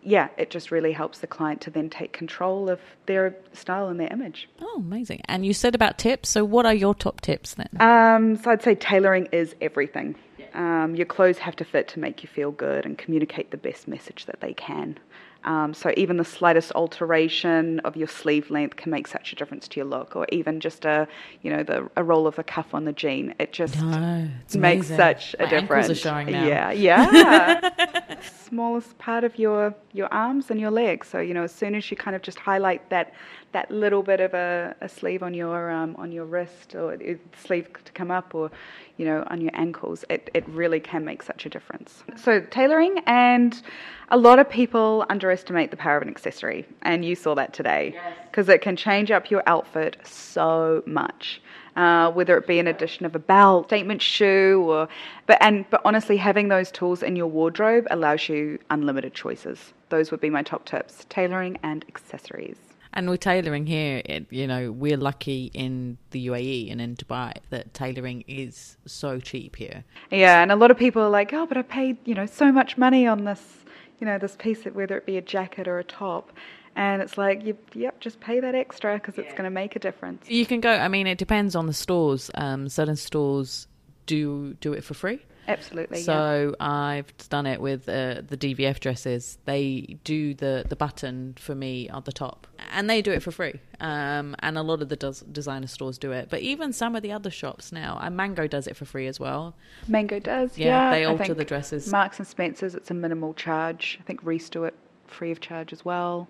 yeah, 0.02 0.28
it 0.36 0.50
just 0.50 0.70
really 0.70 0.92
helps 0.92 1.18
the 1.18 1.26
client 1.26 1.60
to 1.62 1.70
then 1.70 1.90
take 1.90 2.12
control 2.12 2.68
of 2.68 2.80
their 3.06 3.36
style 3.52 3.88
and 3.88 3.98
their 3.98 4.12
image. 4.12 4.48
Oh, 4.60 4.76
amazing. 4.78 5.20
And 5.26 5.44
you 5.44 5.52
said 5.52 5.74
about 5.74 5.98
tips. 5.98 6.28
So 6.28 6.44
what 6.44 6.66
are 6.66 6.74
your 6.74 6.94
top 6.94 7.20
tips 7.20 7.54
then? 7.54 7.68
Um, 7.80 8.36
so 8.36 8.50
I'd 8.50 8.62
say 8.62 8.74
tailoring 8.74 9.28
is 9.32 9.54
everything. 9.60 10.16
Um, 10.54 10.94
your 10.94 11.06
clothes 11.06 11.38
have 11.38 11.56
to 11.56 11.64
fit 11.64 11.88
to 11.88 12.00
make 12.00 12.22
you 12.22 12.28
feel 12.28 12.50
good 12.50 12.86
and 12.86 12.96
communicate 12.96 13.50
the 13.50 13.56
best 13.56 13.86
message 13.86 14.26
that 14.26 14.40
they 14.40 14.54
can. 14.54 14.98
Um, 15.44 15.72
so 15.72 15.92
even 15.96 16.16
the 16.16 16.24
slightest 16.24 16.72
alteration 16.74 17.78
of 17.80 17.96
your 17.96 18.08
sleeve 18.08 18.50
length 18.50 18.76
can 18.76 18.90
make 18.90 19.06
such 19.06 19.32
a 19.32 19.36
difference 19.36 19.68
to 19.68 19.80
your 19.80 19.86
look, 19.86 20.16
or 20.16 20.26
even 20.32 20.58
just 20.60 20.84
a, 20.84 21.06
you 21.42 21.50
know, 21.50 21.62
the 21.62 21.88
a 21.96 22.02
roll 22.02 22.26
of 22.26 22.36
the 22.36 22.42
cuff 22.44 22.74
on 22.74 22.84
the 22.84 22.92
jean. 22.92 23.34
It 23.38 23.52
just 23.52 23.80
No, 23.80 24.28
makes 24.28 24.54
amazing. 24.54 24.96
such 24.96 25.34
a 25.38 25.44
My 25.44 25.50
ankles 25.52 25.60
difference. 25.60 25.90
are 25.90 25.94
showing 25.94 26.32
now. 26.32 26.44
Yeah, 26.46 26.72
yeah. 26.72 28.20
Smallest 28.20 28.98
part 28.98 29.24
of 29.24 29.38
your 29.38 29.74
your 29.92 30.12
arms 30.12 30.50
and 30.50 30.58
your 30.60 30.70
legs. 30.72 31.06
So 31.08 31.20
you 31.20 31.34
know, 31.34 31.44
as 31.44 31.52
soon 31.52 31.74
as 31.74 31.88
you 31.90 31.96
kind 31.96 32.16
of 32.16 32.22
just 32.22 32.38
highlight 32.38 32.88
that 32.90 33.14
that 33.52 33.70
little 33.70 34.02
bit 34.02 34.20
of 34.20 34.34
a, 34.34 34.74
a 34.80 34.88
sleeve 34.88 35.22
on 35.22 35.34
your 35.34 35.70
um, 35.70 35.94
on 35.98 36.10
your 36.12 36.24
wrist 36.24 36.74
or 36.74 36.96
sleeve 37.36 37.68
to 37.84 37.92
come 37.92 38.10
up, 38.10 38.34
or 38.34 38.50
you 38.96 39.04
know, 39.06 39.24
on 39.28 39.40
your 39.40 39.52
ankles, 39.54 40.04
it 40.10 40.30
it 40.34 40.46
really 40.48 40.80
can 40.80 41.04
make 41.04 41.22
such 41.22 41.46
a 41.46 41.48
difference. 41.48 42.02
So 42.16 42.40
tailoring 42.40 42.98
and 43.06 43.62
a 44.10 44.16
lot 44.16 44.38
of 44.38 44.48
people 44.48 45.04
underestimate 45.10 45.70
the 45.70 45.76
power 45.76 45.96
of 45.96 46.02
an 46.02 46.08
accessory, 46.08 46.66
and 46.82 47.04
you 47.04 47.14
saw 47.14 47.34
that 47.34 47.52
today 47.52 47.94
because 48.30 48.48
it 48.48 48.60
can 48.60 48.76
change 48.76 49.10
up 49.10 49.30
your 49.30 49.42
outfit 49.46 49.96
so 50.04 50.82
much 50.86 51.40
uh, 51.78 52.10
whether 52.10 52.36
it 52.36 52.46
be 52.46 52.58
an 52.58 52.66
addition 52.66 53.06
of 53.06 53.14
a 53.14 53.20
belt, 53.20 53.66
statement 53.66 54.02
shoe, 54.02 54.64
or 54.68 54.88
but 55.26 55.38
and 55.40 55.64
but 55.70 55.80
honestly, 55.84 56.16
having 56.16 56.48
those 56.48 56.72
tools 56.72 57.02
in 57.04 57.14
your 57.14 57.28
wardrobe 57.28 57.86
allows 57.90 58.28
you 58.28 58.58
unlimited 58.70 59.14
choices. 59.14 59.72
Those 59.88 60.10
would 60.10 60.20
be 60.20 60.28
my 60.28 60.42
top 60.42 60.64
tips: 60.64 61.06
tailoring 61.08 61.56
and 61.62 61.84
accessories. 61.88 62.56
And 62.94 63.08
with 63.08 63.20
tailoring 63.20 63.66
here, 63.66 64.02
it, 64.06 64.26
you 64.30 64.46
know, 64.46 64.72
we're 64.72 64.96
lucky 64.96 65.52
in 65.54 65.98
the 66.10 66.26
UAE 66.26 66.72
and 66.72 66.80
in 66.80 66.96
Dubai 66.96 67.34
that 67.50 67.74
tailoring 67.74 68.24
is 68.26 68.76
so 68.86 69.20
cheap 69.20 69.54
here. 69.56 69.84
Yeah, 70.10 70.42
and 70.42 70.50
a 70.50 70.56
lot 70.56 70.72
of 70.72 70.78
people 70.78 71.02
are 71.02 71.10
like, 71.10 71.32
"Oh, 71.32 71.46
but 71.46 71.56
I 71.56 71.62
paid 71.62 71.98
you 72.04 72.14
know 72.14 72.26
so 72.26 72.50
much 72.50 72.76
money 72.76 73.06
on 73.06 73.24
this, 73.24 73.64
you 74.00 74.06
know, 74.06 74.18
this 74.18 74.36
piece, 74.36 74.64
whether 74.64 74.96
it 74.96 75.06
be 75.06 75.16
a 75.16 75.22
jacket 75.22 75.68
or 75.68 75.78
a 75.78 75.84
top." 75.84 76.32
And 76.76 77.02
it's 77.02 77.18
like, 77.18 77.44
you, 77.44 77.58
yep, 77.74 77.98
just 77.98 78.20
pay 78.20 78.38
that 78.38 78.54
extra 78.54 78.94
because 78.94 79.18
it's 79.18 79.32
going 79.32 79.44
to 79.44 79.50
make 79.50 79.74
a 79.74 79.80
difference. 79.80 80.30
You 80.30 80.46
can 80.46 80.60
go. 80.60 80.70
I 80.70 80.86
mean, 80.86 81.08
it 81.08 81.18
depends 81.18 81.56
on 81.56 81.66
the 81.66 81.72
stores. 81.72 82.30
Um, 82.34 82.68
certain 82.68 82.94
stores 82.94 83.66
do 84.06 84.54
do 84.60 84.72
it 84.72 84.84
for 84.84 84.94
free. 84.94 85.20
Absolutely. 85.48 85.98
yeah. 85.98 86.04
So 86.04 86.54
I've 86.60 87.12
done 87.28 87.46
it 87.46 87.60
with 87.60 87.88
uh, 87.88 88.22
the 88.26 88.36
DVF 88.36 88.80
dresses. 88.80 89.38
They 89.44 89.98
do 90.04 90.34
the 90.34 90.64
the 90.68 90.76
button 90.76 91.34
for 91.38 91.54
me 91.54 91.88
at 91.88 92.04
the 92.04 92.12
top, 92.12 92.46
and 92.72 92.88
they 92.88 93.02
do 93.02 93.10
it 93.12 93.22
for 93.22 93.30
free. 93.30 93.58
Um, 93.80 94.36
and 94.40 94.58
a 94.58 94.62
lot 94.62 94.82
of 94.82 94.88
the 94.88 94.96
des- 94.96 95.24
designer 95.32 95.66
stores 95.68 95.98
do 95.98 96.12
it, 96.12 96.28
but 96.30 96.40
even 96.40 96.72
some 96.72 96.94
of 96.96 97.02
the 97.02 97.12
other 97.12 97.30
shops 97.30 97.72
now, 97.72 97.98
and 98.02 98.16
Mango 98.16 98.46
does 98.46 98.66
it 98.66 98.76
for 98.76 98.84
free 98.84 99.06
as 99.06 99.18
well. 99.18 99.54
Mango 99.86 100.18
does. 100.18 100.58
Yeah, 100.58 100.66
Yeah, 100.66 100.90
they 100.90 101.04
alter 101.04 101.34
the 101.34 101.44
dresses. 101.44 101.90
Marks 101.90 102.18
and 102.18 102.26
Spencers, 102.26 102.74
it's 102.74 102.90
a 102.90 102.94
minimal 102.94 103.34
charge. 103.34 103.98
I 104.00 104.02
think 104.04 104.20
Reiss 104.24 104.48
do 104.50 104.64
it 104.64 104.74
free 105.06 105.30
of 105.30 105.40
charge 105.40 105.72
as 105.72 105.84
well. 105.84 106.28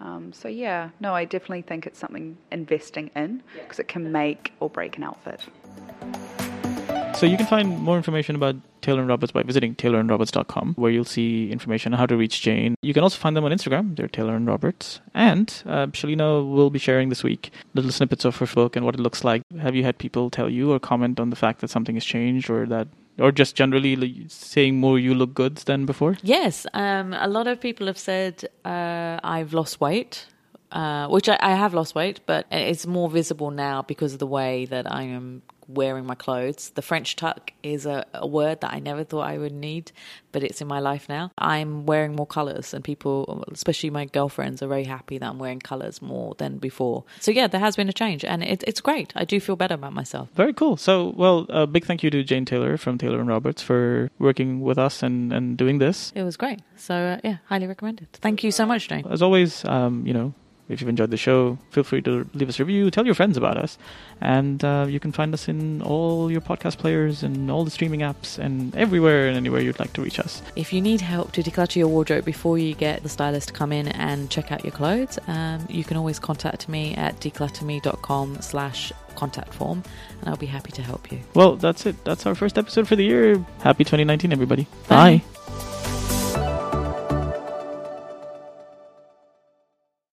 Um, 0.00 0.32
so 0.32 0.48
yeah, 0.48 0.90
no, 1.00 1.14
I 1.14 1.24
definitely 1.24 1.62
think 1.62 1.86
it's 1.86 1.98
something 1.98 2.36
investing 2.50 3.10
in 3.14 3.42
because 3.54 3.78
it 3.78 3.86
can 3.88 4.10
make 4.12 4.52
or 4.60 4.68
break 4.68 4.96
an 4.96 5.04
outfit. 5.04 5.40
So 7.22 7.26
you 7.26 7.36
can 7.36 7.46
find 7.46 7.78
more 7.78 7.96
information 7.96 8.34
about 8.34 8.56
Taylor 8.80 8.98
and 8.98 9.08
Roberts 9.08 9.30
by 9.30 9.44
visiting 9.44 9.76
taylorandroberts.com, 9.76 10.74
where 10.74 10.90
you'll 10.90 11.04
see 11.04 11.52
information 11.52 11.92
on 11.92 12.00
how 12.00 12.06
to 12.06 12.16
reach 12.16 12.42
Jane. 12.42 12.74
You 12.82 12.92
can 12.92 13.04
also 13.04 13.16
find 13.16 13.36
them 13.36 13.44
on 13.44 13.52
Instagram. 13.52 13.94
They're 13.94 14.08
Taylor 14.08 14.34
and 14.34 14.44
Roberts. 14.44 15.00
And 15.14 15.46
uh, 15.64 15.86
Shelina 15.86 16.44
will 16.52 16.68
be 16.68 16.80
sharing 16.80 17.10
this 17.10 17.22
week 17.22 17.52
little 17.74 17.92
snippets 17.92 18.24
of 18.24 18.38
her 18.38 18.46
book 18.46 18.74
and 18.74 18.84
what 18.84 18.96
it 18.96 19.00
looks 19.00 19.22
like. 19.22 19.42
Have 19.60 19.76
you 19.76 19.84
had 19.84 19.98
people 19.98 20.30
tell 20.30 20.48
you 20.48 20.72
or 20.72 20.80
comment 20.80 21.20
on 21.20 21.30
the 21.30 21.36
fact 21.36 21.60
that 21.60 21.70
something 21.70 21.94
has 21.94 22.04
changed 22.04 22.50
or 22.50 22.66
that, 22.66 22.88
or 23.20 23.30
just 23.30 23.54
generally 23.54 24.26
saying 24.26 24.80
more 24.80 24.98
you 24.98 25.14
look 25.14 25.32
good 25.32 25.58
than 25.58 25.86
before? 25.86 26.16
Yes, 26.24 26.66
um, 26.74 27.12
a 27.12 27.28
lot 27.28 27.46
of 27.46 27.60
people 27.60 27.86
have 27.86 27.98
said 27.98 28.48
uh, 28.64 29.20
I've 29.22 29.54
lost 29.54 29.80
weight, 29.80 30.26
uh, 30.72 31.06
which 31.06 31.28
I, 31.28 31.38
I 31.40 31.54
have 31.54 31.72
lost 31.72 31.94
weight, 31.94 32.18
but 32.26 32.46
it's 32.50 32.84
more 32.84 33.08
visible 33.08 33.52
now 33.52 33.82
because 33.82 34.12
of 34.14 34.18
the 34.18 34.26
way 34.26 34.64
that 34.64 34.92
I 34.92 35.04
am 35.04 35.42
wearing 35.74 36.06
my 36.06 36.14
clothes. 36.14 36.70
The 36.74 36.82
French 36.82 37.16
tuck 37.16 37.52
is 37.62 37.86
a, 37.86 38.04
a 38.14 38.26
word 38.26 38.60
that 38.60 38.72
I 38.72 38.78
never 38.78 39.04
thought 39.04 39.22
I 39.22 39.38
would 39.38 39.52
need, 39.52 39.92
but 40.32 40.42
it's 40.42 40.60
in 40.60 40.68
my 40.68 40.80
life 40.80 41.08
now. 41.08 41.30
I'm 41.38 41.86
wearing 41.86 42.14
more 42.14 42.26
colours, 42.26 42.74
and 42.74 42.82
people, 42.84 43.44
especially 43.52 43.90
my 43.90 44.06
girlfriends, 44.06 44.62
are 44.62 44.68
very 44.68 44.84
happy 44.84 45.18
that 45.18 45.28
I'm 45.28 45.38
wearing 45.38 45.60
colours 45.60 46.00
more 46.02 46.34
than 46.38 46.58
before. 46.58 47.04
So 47.20 47.30
yeah, 47.30 47.46
there 47.46 47.60
has 47.60 47.76
been 47.76 47.88
a 47.88 47.92
change, 47.92 48.24
and 48.24 48.42
it, 48.42 48.64
it's 48.66 48.80
great. 48.80 49.12
I 49.16 49.24
do 49.24 49.40
feel 49.40 49.56
better 49.56 49.74
about 49.74 49.92
myself. 49.92 50.28
Very 50.34 50.52
cool. 50.52 50.76
So, 50.76 51.12
well, 51.16 51.46
a 51.48 51.66
big 51.66 51.84
thank 51.84 52.02
you 52.02 52.10
to 52.10 52.22
Jane 52.22 52.44
Taylor 52.44 52.76
from 52.76 52.98
Taylor 52.98 53.20
and 53.20 53.28
Roberts 53.28 53.62
for 53.62 54.10
working 54.18 54.60
with 54.60 54.78
us 54.78 55.02
and, 55.02 55.32
and 55.32 55.56
doing 55.56 55.78
this. 55.78 56.12
It 56.14 56.22
was 56.22 56.36
great. 56.36 56.60
So 56.76 56.94
uh, 56.94 57.20
yeah, 57.24 57.36
highly 57.46 57.66
recommended. 57.66 58.12
Thank 58.14 58.44
you 58.44 58.50
so 58.50 58.66
much, 58.66 58.88
Jane. 58.88 59.06
As 59.08 59.22
always, 59.22 59.64
um, 59.64 60.06
you 60.06 60.12
know, 60.12 60.34
if 60.68 60.80
you've 60.80 60.88
enjoyed 60.88 61.10
the 61.10 61.16
show, 61.16 61.58
feel 61.70 61.84
free 61.84 62.00
to 62.02 62.26
leave 62.34 62.48
us 62.48 62.58
a 62.58 62.64
review, 62.64 62.90
tell 62.90 63.04
your 63.04 63.14
friends 63.14 63.36
about 63.36 63.56
us, 63.56 63.78
and 64.20 64.64
uh, 64.64 64.86
you 64.88 65.00
can 65.00 65.12
find 65.12 65.34
us 65.34 65.48
in 65.48 65.82
all 65.82 66.30
your 66.30 66.40
podcast 66.40 66.78
players 66.78 67.22
and 67.22 67.50
all 67.50 67.64
the 67.64 67.70
streaming 67.70 68.00
apps 68.00 68.38
and 68.38 68.74
everywhere 68.76 69.28
and 69.28 69.36
anywhere 69.36 69.60
you'd 69.60 69.78
like 69.78 69.92
to 69.94 70.02
reach 70.02 70.18
us. 70.18 70.42
If 70.56 70.72
you 70.72 70.80
need 70.80 71.00
help 71.00 71.32
to 71.32 71.42
declutter 71.42 71.76
your 71.76 71.88
wardrobe 71.88 72.24
before 72.24 72.58
you 72.58 72.74
get 72.74 73.02
the 73.02 73.08
stylist 73.08 73.48
to 73.48 73.54
come 73.54 73.72
in 73.72 73.88
and 73.88 74.30
check 74.30 74.52
out 74.52 74.64
your 74.64 74.72
clothes, 74.72 75.18
um, 75.26 75.66
you 75.68 75.84
can 75.84 75.96
always 75.96 76.18
contact 76.18 76.68
me 76.68 76.94
at 76.94 77.18
decluttrme.com 77.20 78.40
slash 78.40 78.92
contact 79.14 79.52
form 79.52 79.82
and 80.20 80.28
I'll 80.28 80.36
be 80.36 80.46
happy 80.46 80.72
to 80.72 80.82
help 80.82 81.12
you. 81.12 81.20
Well, 81.34 81.56
that's 81.56 81.86
it. 81.86 82.02
That's 82.04 82.24
our 82.26 82.34
first 82.34 82.56
episode 82.56 82.88
for 82.88 82.96
the 82.96 83.04
year. 83.04 83.44
Happy 83.60 83.84
2019, 83.84 84.32
everybody. 84.32 84.66
Bye. 84.88 85.22
Bye. 85.46 85.81